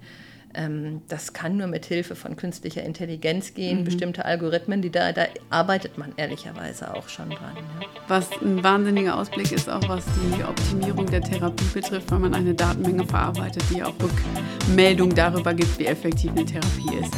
das 1.08 1.32
kann 1.32 1.56
nur 1.56 1.68
mit 1.68 1.86
Hilfe 1.86 2.16
von 2.16 2.36
künstlicher 2.36 2.82
Intelligenz 2.82 3.54
gehen, 3.54 3.80
mhm. 3.80 3.84
bestimmte 3.84 4.24
Algorithmen, 4.24 4.82
die 4.82 4.90
da, 4.90 5.12
da 5.12 5.26
arbeitet 5.48 5.96
man 5.96 6.12
ehrlicherweise 6.16 6.94
auch 6.94 7.08
schon 7.08 7.30
dran. 7.30 7.56
Ja. 7.56 7.86
Was 8.08 8.28
ein 8.42 8.62
wahnsinniger 8.62 9.16
Ausblick 9.16 9.52
ist, 9.52 9.70
auch 9.70 9.88
was 9.88 10.04
die 10.06 10.42
Optimierung 10.42 11.06
der 11.06 11.22
Therapie 11.22 11.64
betrifft, 11.72 12.10
weil 12.10 12.18
man 12.18 12.34
eine 12.34 12.54
Datenmenge 12.54 13.06
verarbeitet, 13.06 13.62
die 13.70 13.82
auch 13.82 13.94
Rückmeldung 14.00 15.14
darüber 15.14 15.54
gibt, 15.54 15.78
wie 15.78 15.86
effektiv 15.86 16.32
eine 16.32 16.44
Therapie 16.44 16.96
ist. 17.00 17.14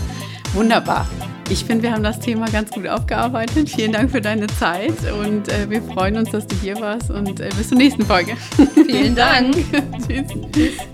Wunderbar. 0.54 1.08
Ich 1.48 1.64
finde, 1.64 1.84
wir 1.84 1.92
haben 1.92 2.02
das 2.02 2.20
Thema 2.20 2.46
ganz 2.50 2.70
gut 2.70 2.86
aufgearbeitet. 2.86 3.70
Vielen 3.70 3.92
Dank 3.92 4.10
für 4.10 4.20
deine 4.20 4.46
Zeit 4.46 5.10
und 5.12 5.48
äh, 5.48 5.68
wir 5.68 5.82
freuen 5.82 6.18
uns, 6.18 6.30
dass 6.30 6.46
du 6.46 6.54
hier 6.56 6.78
warst 6.80 7.10
und 7.10 7.40
äh, 7.40 7.48
bis 7.56 7.68
zur 7.68 7.78
nächsten 7.78 8.04
Folge. 8.04 8.36
Vielen 8.86 9.14
Dank. 9.14 9.54
Tschüss. 10.06 10.26
Tschüss. 10.52 10.91